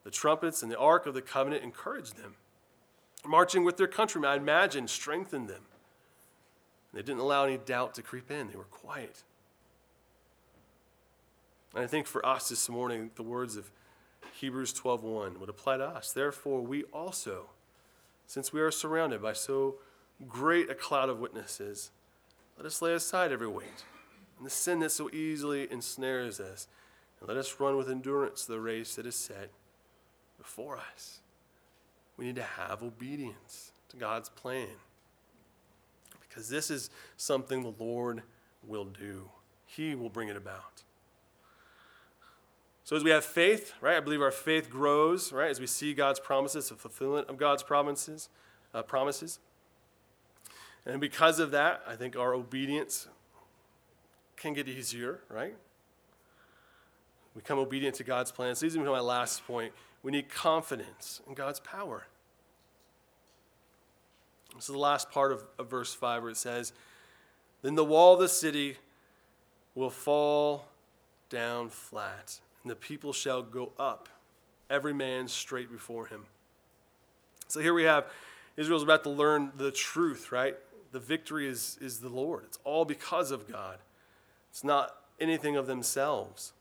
The 0.04 0.12
trumpets 0.12 0.62
and 0.62 0.72
the 0.72 0.78
Ark 0.78 1.08
of 1.08 1.16
the 1.16 1.22
Covenant 1.22 1.64
encouraged 1.64 2.18
them. 2.18 2.36
Marching 3.26 3.64
with 3.64 3.78
their 3.78 3.88
countrymen, 3.88 4.30
I 4.30 4.36
imagine, 4.36 4.88
strengthened 4.88 5.50
them. 5.50 5.64
They 6.94 7.02
didn't 7.02 7.20
allow 7.20 7.46
any 7.46 7.58
doubt 7.58 7.96
to 7.96 8.04
creep 8.04 8.30
in, 8.30 8.50
they 8.50 8.56
were 8.56 8.66
quiet. 8.66 9.24
And 11.74 11.84
I 11.84 11.88
think 11.88 12.08
for 12.08 12.26
us 12.26 12.48
this 12.48 12.70
morning, 12.70 13.12
the 13.16 13.24
words 13.24 13.58
of 13.58 13.70
Hebrews 14.40 14.74
12:1 14.74 15.40
would 15.40 15.50
apply 15.50 15.78
to 15.78 15.86
us. 15.86 16.12
Therefore, 16.12 16.62
we 16.62 16.84
also, 16.86 17.50
since 18.28 18.52
we 18.52 18.62
are 18.62 18.72
surrounded 18.72 19.22
by 19.22 19.34
so 19.34 19.76
great 20.28 20.70
a 20.70 20.76
cloud 20.76 21.10
of 21.10 21.20
witnesses, 21.20 21.92
let 22.58 22.66
us 22.66 22.82
lay 22.82 22.94
aside 22.94 23.32
every 23.32 23.48
weight 23.48 23.86
and 24.38 24.46
the 24.46 24.52
sin 24.52 24.80
that 24.80 24.92
so 24.92 25.10
easily 25.12 25.72
ensnares 25.72 26.40
us, 26.40 26.68
and 27.20 27.30
let 27.30 27.38
us 27.38 27.60
run 27.60 27.78
with 27.78 27.90
endurance 27.90 28.46
the 28.46 28.60
race 28.60 28.96
that 28.96 29.06
is 29.06 29.16
set 29.16 29.50
before 30.38 30.78
us. 30.78 31.20
We 32.18 32.26
need 32.26 32.36
to 32.36 32.44
have 32.44 32.84
obedience 32.84 33.72
to 33.90 33.98
God's 33.98 34.30
plan 34.30 34.68
because 36.22 36.50
this 36.50 36.70
is 36.70 36.90
something 37.18 37.62
the 37.62 37.84
Lord 37.84 38.24
will 38.66 38.86
do. 38.86 39.30
He 39.66 39.96
will 39.96 40.10
bring 40.10 40.28
it 40.28 40.38
about. 40.38 40.84
So 42.86 42.96
as 42.96 43.04
we 43.04 43.10
have 43.10 43.26
faith, 43.26 43.74
right, 43.82 43.98
I 43.98 44.00
believe 44.00 44.22
our 44.22 44.30
faith 44.30 44.70
grows, 44.70 45.34
right, 45.34 45.50
as 45.50 45.60
we 45.60 45.66
see 45.66 45.96
God's 45.96 46.20
promises, 46.20 46.70
the 46.70 46.76
fulfillment 46.76 47.28
of 47.28 47.38
God's 47.38 47.64
promises, 47.64 48.30
uh, 48.76 48.84
promises. 48.84 49.40
And 50.86 51.02
because 51.02 51.40
of 51.40 51.50
that, 51.50 51.82
I 51.88 51.96
think 51.96 52.16
our 52.16 52.36
obedience 52.36 53.08
can 54.38 54.54
get 54.54 54.68
easier, 54.68 55.22
right? 55.30 55.56
We 57.34 57.42
become 57.42 57.58
obedient 57.58 57.96
to 57.96 58.04
God's 58.04 58.32
plans. 58.32 58.60
So 58.60 58.68
these 58.68 58.78
are 58.78 58.84
my 58.84 59.00
last 59.00 59.48
point. 59.48 59.74
We 60.04 60.12
need 60.12 60.30
confidence 60.30 61.22
in 61.28 61.34
God's 61.34 61.60
power. 61.62 62.06
This 64.54 64.66
is 64.66 64.74
the 64.74 64.78
last 64.78 65.10
part 65.10 65.32
of, 65.32 65.44
of 65.58 65.72
verse 65.72 65.96
5 65.96 66.22
where 66.22 66.32
it 66.32 66.38
says, 66.38 66.72
Then 67.64 67.74
the 67.74 67.84
wall 67.84 68.14
of 68.14 68.20
the 68.20 68.30
city 68.30 68.78
will 69.74 69.90
fall 69.90 70.68
down 71.32 71.70
flat 71.70 72.42
and 72.66 72.72
the 72.72 72.76
people 72.76 73.14
shall 73.14 73.44
go 73.44 73.72
up, 73.78 74.10
every 74.72 74.92
man 74.92 75.28
straight 75.28 75.72
before 75.72 76.08
him. 76.08 76.26
So 77.48 77.60
here 77.60 77.76
we 77.76 77.84
have 77.84 78.08
Israel's 78.58 78.82
about 78.82 79.04
to 79.04 79.12
learn 79.12 79.52
the 79.56 79.70
truth, 79.70 80.32
right? 80.32 80.56
The 80.92 81.00
victory 81.00 81.48
is, 81.48 81.78
is 81.80 82.00
the 82.00 82.10
Lord. 82.10 82.44
It's 82.46 82.58
all 82.64 82.84
because 82.84 83.30
of 83.30 83.48
God. 83.48 83.78
It's 84.50 84.64
not 84.64 84.96
anything 85.20 85.56
of 85.56 85.68
themselves. 85.68 86.54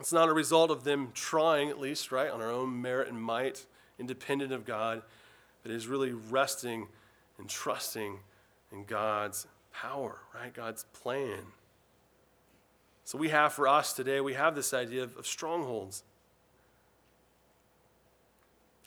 It's 0.00 0.12
not 0.12 0.28
a 0.28 0.32
result 0.32 0.72
of 0.72 0.82
them 0.82 1.12
trying, 1.14 1.68
at 1.68 1.78
least, 1.78 2.10
right, 2.10 2.30
on 2.30 2.40
our 2.40 2.50
own 2.50 2.82
merit 2.82 3.06
and 3.06 3.22
might, 3.22 3.64
independent 3.96 4.52
of 4.52 4.64
God, 4.64 5.02
but 5.62 5.70
is 5.70 5.86
really 5.86 6.10
resting 6.10 6.88
and 7.38 7.48
trusting 7.48 8.18
in 8.72 8.84
God's 8.86 9.46
power, 9.72 10.16
right? 10.34 10.52
God's 10.52 10.84
plan. 10.92 11.44
So 13.10 13.18
we 13.18 13.30
have 13.30 13.52
for 13.52 13.66
us 13.66 13.92
today, 13.92 14.20
we 14.20 14.34
have 14.34 14.54
this 14.54 14.72
idea 14.72 15.02
of, 15.02 15.16
of 15.16 15.26
strongholds. 15.26 16.04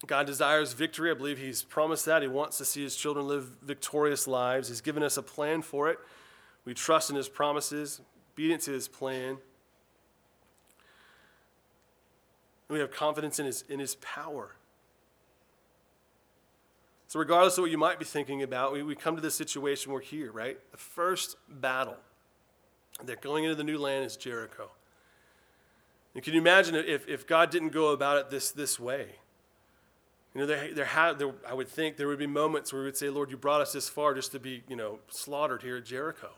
God 0.08 0.26
desires 0.26 0.72
victory. 0.72 1.12
I 1.12 1.14
believe 1.14 1.38
He's 1.38 1.62
promised 1.62 2.06
that. 2.06 2.22
He 2.22 2.30
wants 2.30 2.58
to 2.60 2.64
see 2.64 2.82
His 2.82 2.96
children 2.96 3.28
live 3.28 3.50
victorious 3.62 4.26
lives. 4.26 4.70
He's 4.70 4.80
given 4.80 5.04
us 5.04 5.18
a 5.18 5.22
plan 5.22 5.62
for 5.62 5.90
it. 5.90 6.00
We 6.64 6.74
trust 6.74 7.10
in 7.10 7.18
His 7.18 7.28
promises, 7.28 8.00
obedient 8.34 8.62
to 8.62 8.72
His 8.72 8.88
plan. 8.88 9.40
We 12.70 12.80
have 12.80 12.92
confidence 12.92 13.40
in 13.40 13.46
His, 13.46 13.66
in 13.68 13.80
his 13.82 13.96
power. 13.96 14.56
So, 17.10 17.20
regardless 17.20 17.58
of 17.58 17.64
what 17.64 17.72
you 17.72 17.78
might 17.78 18.00
be 18.00 18.06
thinking 18.06 18.42
about, 18.42 18.72
we, 18.72 18.84
we 18.84 18.96
come 18.96 19.18
to 19.18 19.22
this 19.22 19.36
situation 19.36 19.92
we're 19.92 20.00
here, 20.00 20.32
right? 20.32 20.58
The 20.72 20.78
first 20.78 21.36
battle. 21.50 21.98
They're 23.04 23.16
going 23.16 23.46
into 23.46 23.56
the 23.56 23.64
new 23.64 23.78
land 23.78 24.06
is 24.06 24.18
Jericho. 24.18 24.70
And 26.14 26.24
can 26.24 26.34
you 26.34 26.42
imagine 26.42 26.76
if, 26.76 27.08
if 27.08 27.26
God 27.26 27.50
didn't 27.50 27.70
go 27.70 27.90
about 27.90 28.18
it 28.18 28.30
this, 28.30 28.52
this 28.52 28.80
way? 28.80 29.08
You 30.34 30.42
know, 30.42 30.48
there, 30.48 30.74
there, 30.74 30.86
had, 30.86 31.20
there, 31.20 31.32
I 31.48 31.54
would 31.54 31.68
think 31.68 31.98
there 31.98 32.08
would 32.08 32.20
be 32.20 32.28
moments 32.28 32.72
where 32.72 32.82
we 32.82 32.88
would 32.88 32.98
say, 32.98 33.10
Lord, 33.10 33.30
you 33.30 33.38
brought 33.38 33.62
us 33.62 33.74
this 33.74 33.90
far 33.90 34.14
just 34.14 34.32
to 34.32 34.40
be, 34.40 34.64
you 34.68 34.76
know, 34.76 35.00
slaughtered 35.10 35.62
here 35.62 35.78
at 35.78 35.86
Jericho. 35.86 36.30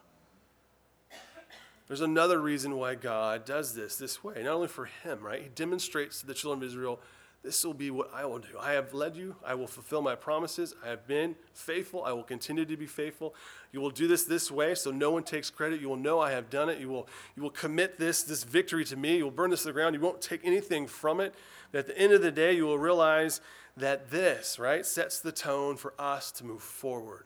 There's 1.88 2.02
another 2.02 2.42
reason 2.42 2.78
why 2.78 2.96
God 2.96 3.46
does 3.46 3.76
this 3.76 3.96
this 3.98 4.24
way. 4.24 4.42
Not 4.44 4.56
only 4.56 4.68
for 4.68 4.86
him, 4.86 5.20
right? 5.22 5.44
He 5.44 5.50
demonstrates 5.50 6.22
to 6.22 6.26
the 6.26 6.34
children 6.34 6.64
of 6.64 6.68
Israel 6.68 7.00
this 7.46 7.64
will 7.64 7.76
be 7.76 7.92
what 7.92 8.10
I 8.12 8.26
will 8.26 8.40
do. 8.40 8.58
I 8.60 8.72
have 8.72 8.94
led 8.96 9.16
you. 9.16 9.36
I 9.46 9.54
will 9.54 9.68
fulfill 9.68 10.02
my 10.02 10.16
promises. 10.16 10.74
I 10.84 10.90
have 10.90 11.06
been 11.06 11.36
faithful. 11.54 12.04
I 12.04 12.12
will 12.12 12.24
continue 12.24 12.66
to 12.66 12.76
be 12.76 12.88
faithful. 12.88 13.36
You 13.72 13.82
will 13.82 13.92
do 13.92 14.08
this 14.08 14.24
this 14.24 14.50
way 14.50 14.74
so 14.74 14.90
no 14.90 15.12
one 15.12 15.22
takes 15.22 15.52
credit. 15.52 15.80
You 15.80 15.88
will 15.88 15.96
know 15.96 16.20
I 16.20 16.32
have 16.32 16.50
done 16.50 16.70
it. 16.70 16.80
You 16.80 16.90
will, 16.90 17.08
you 17.38 17.44
will 17.44 17.52
commit 17.52 18.00
this, 18.00 18.24
this 18.24 18.44
victory 18.44 18.84
to 18.86 18.98
me. 18.98 19.18
You 19.18 19.26
will 19.26 19.32
burn 19.32 19.52
this 19.52 19.62
to 19.62 19.68
the 19.68 19.74
ground. 19.74 19.94
You 19.94 20.02
won't 20.02 20.22
take 20.22 20.42
anything 20.44 20.88
from 20.88 21.20
it. 21.20 21.36
But 21.72 21.80
at 21.80 21.88
the 21.88 21.98
end 22.00 22.14
of 22.14 22.24
the 22.24 22.32
day, 22.32 22.56
you 22.56 22.66
will 22.66 22.80
realize 22.80 23.42
that 23.78 24.10
this, 24.10 24.58
right, 24.58 24.84
sets 24.84 25.20
the 25.20 25.32
tone 25.32 25.78
for 25.78 25.94
us 26.00 26.32
to 26.32 26.46
move 26.46 26.64
forward. 26.64 27.26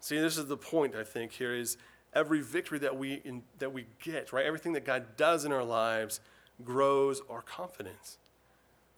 See, 0.00 0.18
this 0.18 0.36
is 0.36 0.46
the 0.46 0.58
point, 0.58 0.94
I 0.94 1.02
think, 1.02 1.32
here 1.32 1.54
is 1.54 1.78
every 2.12 2.42
victory 2.42 2.78
that 2.80 2.98
we, 2.98 3.22
in, 3.24 3.42
that 3.58 3.72
we 3.72 3.86
get, 4.02 4.34
right, 4.34 4.44
everything 4.44 4.74
that 4.74 4.84
God 4.84 5.16
does 5.16 5.46
in 5.46 5.52
our 5.52 5.64
lives– 5.64 6.20
grows 6.62 7.22
our 7.28 7.42
confidence. 7.42 8.18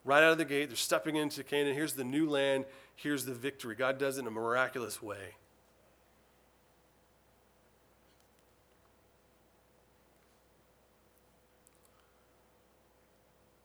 Right 0.03 0.23
out 0.23 0.31
of 0.31 0.37
the 0.37 0.45
gate, 0.45 0.69
they're 0.69 0.77
stepping 0.77 1.15
into 1.15 1.43
Canaan. 1.43 1.73
Here's 1.73 1.93
the 1.93 2.03
new 2.03 2.29
land. 2.29 2.65
Here's 2.95 3.25
the 3.25 3.33
victory. 3.33 3.75
God 3.75 3.97
does 3.97 4.17
it 4.17 4.21
in 4.21 4.27
a 4.27 4.31
miraculous 4.31 5.01
way. 5.01 5.35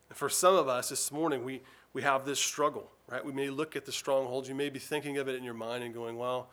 And 0.09 0.17
for 0.17 0.29
some 0.29 0.55
of 0.55 0.69
us 0.69 0.91
this 0.91 1.11
morning, 1.13 1.45
we, 1.45 1.63
we 1.93 2.03
have 2.03 2.27
this 2.27 2.41
struggle, 2.41 2.91
right? 3.09 3.25
We 3.25 3.33
may 3.33 3.49
look 3.49 3.77
at 3.77 3.87
the 3.87 3.93
strongholds. 3.93 4.49
You 4.49 4.55
may 4.55 4.69
be 4.69 4.79
thinking 4.79 5.19
of 5.19 5.29
it 5.29 5.37
in 5.37 5.45
your 5.45 5.55
mind 5.55 5.85
and 5.85 5.95
going, 5.95 6.19
well, 6.19 6.51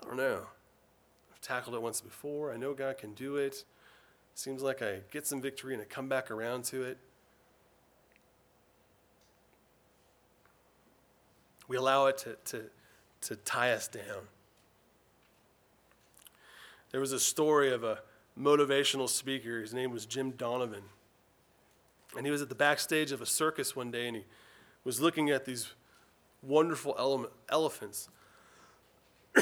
I 0.00 0.06
don't 0.06 0.16
know. 0.16 0.46
I've 1.30 1.40
tackled 1.40 1.74
it 1.74 1.82
once 1.82 2.00
before. 2.00 2.52
I 2.52 2.56
know 2.56 2.72
God 2.72 2.96
can 2.98 3.12
do 3.12 3.36
it. 3.36 3.64
Seems 4.38 4.62
like 4.62 4.82
I 4.82 5.00
get 5.10 5.26
some 5.26 5.42
victory 5.42 5.74
and 5.74 5.82
I 5.82 5.84
come 5.84 6.08
back 6.08 6.30
around 6.30 6.62
to 6.66 6.84
it. 6.84 6.96
We 11.66 11.76
allow 11.76 12.06
it 12.06 12.18
to, 12.18 12.36
to, 12.44 12.62
to 13.22 13.34
tie 13.34 13.72
us 13.72 13.88
down. 13.88 14.28
There 16.92 17.00
was 17.00 17.10
a 17.10 17.18
story 17.18 17.72
of 17.72 17.82
a 17.82 17.98
motivational 18.40 19.08
speaker. 19.08 19.60
His 19.60 19.74
name 19.74 19.90
was 19.90 20.06
Jim 20.06 20.30
Donovan. 20.30 20.84
And 22.16 22.24
he 22.24 22.30
was 22.30 22.40
at 22.40 22.48
the 22.48 22.54
backstage 22.54 23.10
of 23.10 23.20
a 23.20 23.26
circus 23.26 23.74
one 23.74 23.90
day 23.90 24.06
and 24.06 24.18
he 24.18 24.24
was 24.84 25.00
looking 25.00 25.30
at 25.30 25.46
these 25.46 25.72
wonderful 26.44 26.94
ele- 26.96 27.32
elephants. 27.48 28.08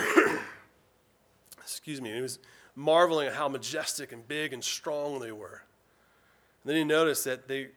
Excuse 1.58 2.00
me. 2.00 2.14
he 2.14 2.22
was 2.22 2.38
marveling 2.76 3.26
at 3.26 3.34
how 3.34 3.48
majestic 3.48 4.12
and 4.12 4.28
big 4.28 4.52
and 4.52 4.62
strong 4.62 5.18
they 5.18 5.32
were. 5.32 5.62
And 6.62 6.70
then 6.70 6.76
he 6.76 6.84
noticed 6.84 7.24
that 7.24 7.48
they, 7.48 7.68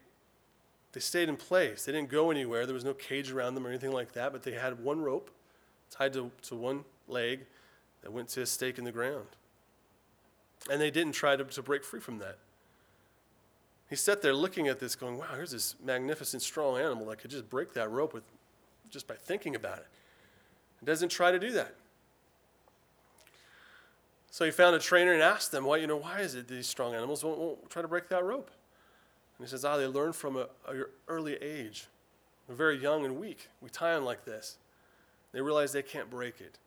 they 0.91 0.99
stayed 0.99 1.29
in 1.29 1.37
place. 1.37 1.85
They 1.85 1.93
didn't 1.93 2.09
go 2.09 2.29
anywhere. 2.29 2.65
There 2.65 2.75
was 2.75 2.83
no 2.83 2.93
cage 2.93 3.31
around 3.31 3.55
them 3.55 3.65
or 3.65 3.69
anything 3.69 3.93
like 3.93 4.11
that, 4.11 4.33
but 4.33 4.43
they 4.43 4.51
had 4.51 4.83
one 4.83 5.01
rope 5.01 5.31
tied 5.89 6.13
to, 6.13 6.29
to 6.43 6.55
one 6.55 6.83
leg 7.07 7.45
that 8.01 8.11
went 8.11 8.27
to 8.29 8.41
a 8.41 8.45
stake 8.45 8.77
in 8.77 8.83
the 8.83 8.91
ground. 8.91 9.27
And 10.69 10.79
they 10.81 10.91
didn't 10.91 11.13
try 11.13 11.35
to, 11.35 11.43
to 11.45 11.63
break 11.63 11.83
free 11.83 12.01
from 12.01 12.19
that. 12.19 12.37
He 13.89 13.95
sat 13.95 14.21
there 14.21 14.33
looking 14.33 14.67
at 14.67 14.79
this, 14.79 14.95
going, 14.95 15.17
Wow, 15.17 15.27
here's 15.33 15.51
this 15.51 15.75
magnificent, 15.83 16.43
strong 16.43 16.77
animal 16.77 17.07
that 17.07 17.17
could 17.17 17.31
just 17.31 17.49
break 17.49 17.73
that 17.73 17.89
rope 17.89 18.13
with, 18.13 18.23
just 18.89 19.07
by 19.07 19.15
thinking 19.15 19.55
about 19.55 19.79
it. 19.79 19.87
It 20.81 20.85
doesn't 20.85 21.09
try 21.09 21.31
to 21.31 21.39
do 21.39 21.51
that. 21.53 21.73
So 24.31 24.45
he 24.45 24.51
found 24.51 24.75
a 24.75 24.79
trainer 24.79 25.13
and 25.13 25.21
asked 25.21 25.51
them, 25.51 25.65
why, 25.65 25.77
you 25.77 25.87
know, 25.87 25.97
why 25.97 26.19
is 26.19 26.35
it 26.35 26.47
these 26.47 26.67
strong 26.67 26.93
animals 26.93 27.23
won't, 27.23 27.39
won't 27.39 27.69
try 27.69 27.81
to 27.81 27.87
break 27.87 28.09
that 28.09 28.23
rope? 28.23 28.51
And 29.37 29.47
he 29.47 29.49
says, 29.49 29.65
ah, 29.65 29.77
they 29.77 29.87
learn 29.87 30.13
from 30.13 30.37
an 30.37 30.45
early 31.07 31.35
age. 31.35 31.87
They're 32.47 32.55
very 32.55 32.77
young 32.77 33.05
and 33.05 33.19
weak. 33.19 33.47
We 33.61 33.69
tie 33.69 33.95
them 33.95 34.05
like 34.05 34.25
this. 34.25 34.57
They 35.31 35.41
realize 35.41 35.71
they 35.71 35.81
can't 35.81 36.09
break 36.09 36.41
it. 36.41 36.57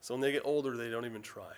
So 0.00 0.14
when 0.14 0.20
they 0.20 0.32
get 0.32 0.42
older, 0.44 0.76
they 0.76 0.90
don't 0.90 1.06
even 1.06 1.22
try. 1.22 1.52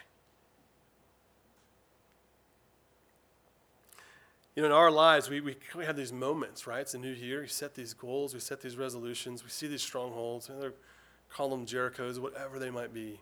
You 4.55 4.63
know, 4.63 4.69
in 4.69 4.73
our 4.73 4.91
lives, 4.91 5.29
we, 5.29 5.41
we, 5.41 5.57
we 5.77 5.85
have 5.85 5.97
these 5.97 6.13
moments, 6.13 6.67
right? 6.67 6.81
It's 6.81 6.95
a 6.95 6.99
new 6.99 7.13
year. 7.13 7.43
We 7.43 7.49
set 7.49 7.75
these 7.75 7.93
goals, 7.93 8.33
we 8.33 8.41
set 8.41 8.61
these 8.61 8.77
resolutions, 8.77 9.45
we 9.45 9.51
see 9.51 9.67
these 9.67 9.83
strongholds, 9.83 10.51
call 11.29 11.51
them 11.51 11.67
Jerichos, 11.67 12.19
whatever 12.19 12.59
they 12.59 12.71
might 12.71 12.95
be. 12.95 13.21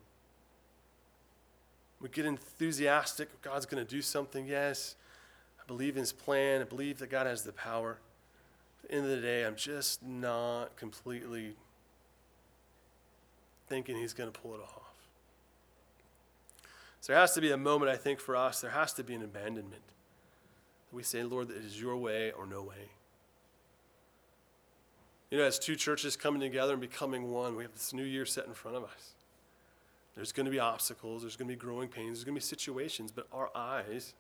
We 2.05 2.11
get 2.11 2.27
enthusiastic. 2.27 3.41
God's 3.41 3.65
going 3.65 3.83
to 3.83 3.91
do 3.91 4.03
something. 4.03 4.47
Yes. 4.47 4.95
I 5.59 5.63
believe 5.67 5.97
in 5.97 6.01
his 6.01 6.13
plan. 6.13 6.61
I 6.61 6.65
believe 6.65 6.99
that 6.99 7.09
God 7.09 7.27
has 7.27 7.45
the 7.45 7.53
power. 7.53 7.97
At 8.83 8.91
the 8.91 8.97
end 8.97 9.05
of 9.07 9.11
the 9.11 9.23
day, 9.23 9.47
I'm 9.47 9.57
just 9.57 10.03
not 10.03 10.77
completely 10.77 11.55
thinking 13.71 13.97
he's 13.97 14.13
going 14.13 14.31
to 14.31 14.39
pull 14.39 14.55
it 14.55 14.61
off. 14.61 14.83
So 17.01 17.15
there 17.15 17.21
has 17.23 17.33
to 17.33 17.41
be 17.41 17.53
a 17.53 17.57
moment, 17.57 17.91
I 17.91 17.97
think, 17.97 18.21
for 18.21 18.37
us. 18.37 18.61
There 18.61 18.73
has 18.73 18.93
to 18.93 19.03
be 19.03 19.15
an 19.15 19.23
abandonment. 19.23 19.81
We 20.93 21.03
say, 21.03 21.23
Lord, 21.23 21.49
it 21.49 21.57
is 21.57 21.81
your 21.81 21.97
way 21.97 22.33
or 22.33 22.45
no 22.45 22.61
way. 22.61 22.91
You 25.31 25.39
know, 25.39 25.45
as 25.45 25.59
two 25.59 25.75
churches 25.75 26.19
coming 26.19 26.43
together 26.43 26.75
and 26.75 26.83
becoming 26.83 27.33
one, 27.33 27.57
we 27.57 27.63
have 27.63 27.73
this 27.73 27.95
new 27.95 28.05
year 28.05 28.27
set 28.27 28.45
in 28.45 28.53
front 28.53 28.77
of 28.77 28.85
us. 28.85 29.15
There's 30.15 30.33
going 30.33 30.47
to 30.47 30.53
be 30.53 30.61
obstacles, 30.61 31.23
there's 31.23 31.37
going 31.37 31.49
to 31.49 31.55
be 31.55 31.59
growing 31.59 31.89
pains, 31.89 32.19
there's 32.19 32.25
going 32.25 32.37
to 32.37 32.41
be 32.41 32.45
situations, 32.45 33.11
but 33.11 33.27
our 33.33 33.51
eyes, 33.55 34.15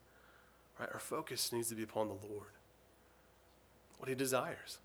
right, 0.78 0.88
our 0.92 0.98
focus 0.98 1.52
needs 1.52 1.68
to 1.68 1.74
be 1.74 1.85
upon 1.85 2.09
the 2.09 2.14
Lord, 2.28 2.50
what 3.98 4.09
He 4.09 4.14
desires. 4.14 4.78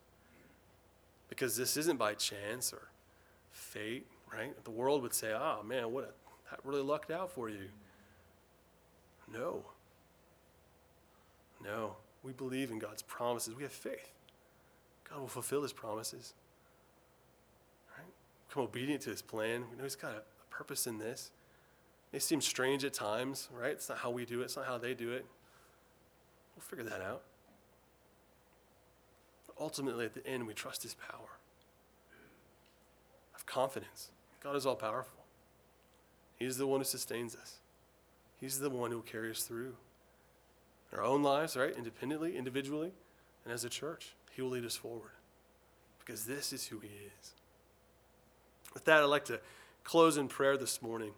Because 1.28 1.56
this 1.56 1.78
isn't 1.78 1.98
by 1.98 2.13
chance 2.13 2.74
or 2.74 2.89
fate, 3.52 4.08
right? 4.32 4.63
The 4.63 4.72
world 4.72 5.02
would 5.02 5.13
say, 5.13 5.34
oh 5.34 5.63
man, 5.63 5.91
what 5.91 6.04
a, 6.04 6.08
that 6.50 6.60
really 6.63 6.82
lucked 6.82 7.12
out 7.12 7.32
for 7.32 7.50
you. 7.50 7.69
No. 9.32 9.63
No. 11.63 11.95
We 12.24 12.34
believe 12.34 12.72
in 12.72 12.80
God's 12.80 13.02
promises. 13.02 13.56
We 13.56 13.63
have 13.63 13.72
faith. 13.72 14.12
God 15.10 15.22
will 15.22 15.28
fulfill 15.28 15.62
his 15.62 15.74
promises. 15.74 16.34
Right? 17.98 18.08
Become 18.48 18.63
obedient 18.63 19.02
to 19.04 19.12
his 19.12 19.22
plan. 19.22 19.63
We 19.69 19.78
know 19.78 19.84
he's 19.84 19.95
got 19.95 20.26
purpose 20.60 20.88
in 20.88 20.98
this. 20.98 21.32
It 22.12 22.22
seems 22.22 22.45
strange 22.45 22.84
at 22.84 22.93
times, 22.93 23.48
right? 23.58 23.72
It's 23.72 23.88
not 23.88 24.00
how 24.00 24.10
we 24.10 24.26
do 24.26 24.41
it, 24.41 24.45
it's 24.45 24.58
not 24.58 24.65
how 24.65 24.78
they 24.78 24.93
do 24.93 25.13
it. 25.13 25.26
We'll 26.54 26.63
figure 26.63 26.84
that 26.84 27.02
out. 27.02 27.22
But 29.48 29.56
ultimately, 29.58 30.04
at 30.04 30.13
the 30.13 30.28
end, 30.28 30.48
we 30.48 30.54
trust 30.54 30.84
His 30.84 30.95
power. 30.95 31.39
Have 33.32 33.45
confidence. 33.45 34.10
God 34.43 34.58
is 34.58 34.65
all 34.65 34.76
powerful. 34.76 35.24
He's 36.38 36.58
the 36.58 36.67
one 36.67 36.82
who 36.82 36.86
sustains 36.86 37.36
us, 37.36 37.60
He's 38.41 38.60
the 38.60 38.69
one 38.69 38.91
who 38.91 38.98
will 38.98 39.04
carry 39.04 39.32
us 39.32 39.43
through. 39.43 39.76
In 40.91 40.98
our 40.98 41.06
own 41.06 41.24
lives, 41.24 41.56
right? 41.56 41.74
Independently, 41.78 42.36
individually, 42.36 42.91
and 43.45 43.54
as 43.54 43.63
a 43.63 43.69
church, 43.69 44.15
He 44.32 44.41
will 44.41 44.50
lead 44.50 44.65
us 44.65 44.76
forward. 44.76 45.12
Because 46.00 46.26
this 46.26 46.52
is 46.52 46.67
who 46.67 46.80
He 46.80 46.89
is. 46.89 47.34
With 48.74 48.86
that, 48.86 49.02
I'd 49.02 49.06
like 49.06 49.26
to 49.26 49.39
close 49.89 50.17
in 50.17 50.28
prayer 50.28 50.56
this 50.56 50.84
morning. 50.84 51.13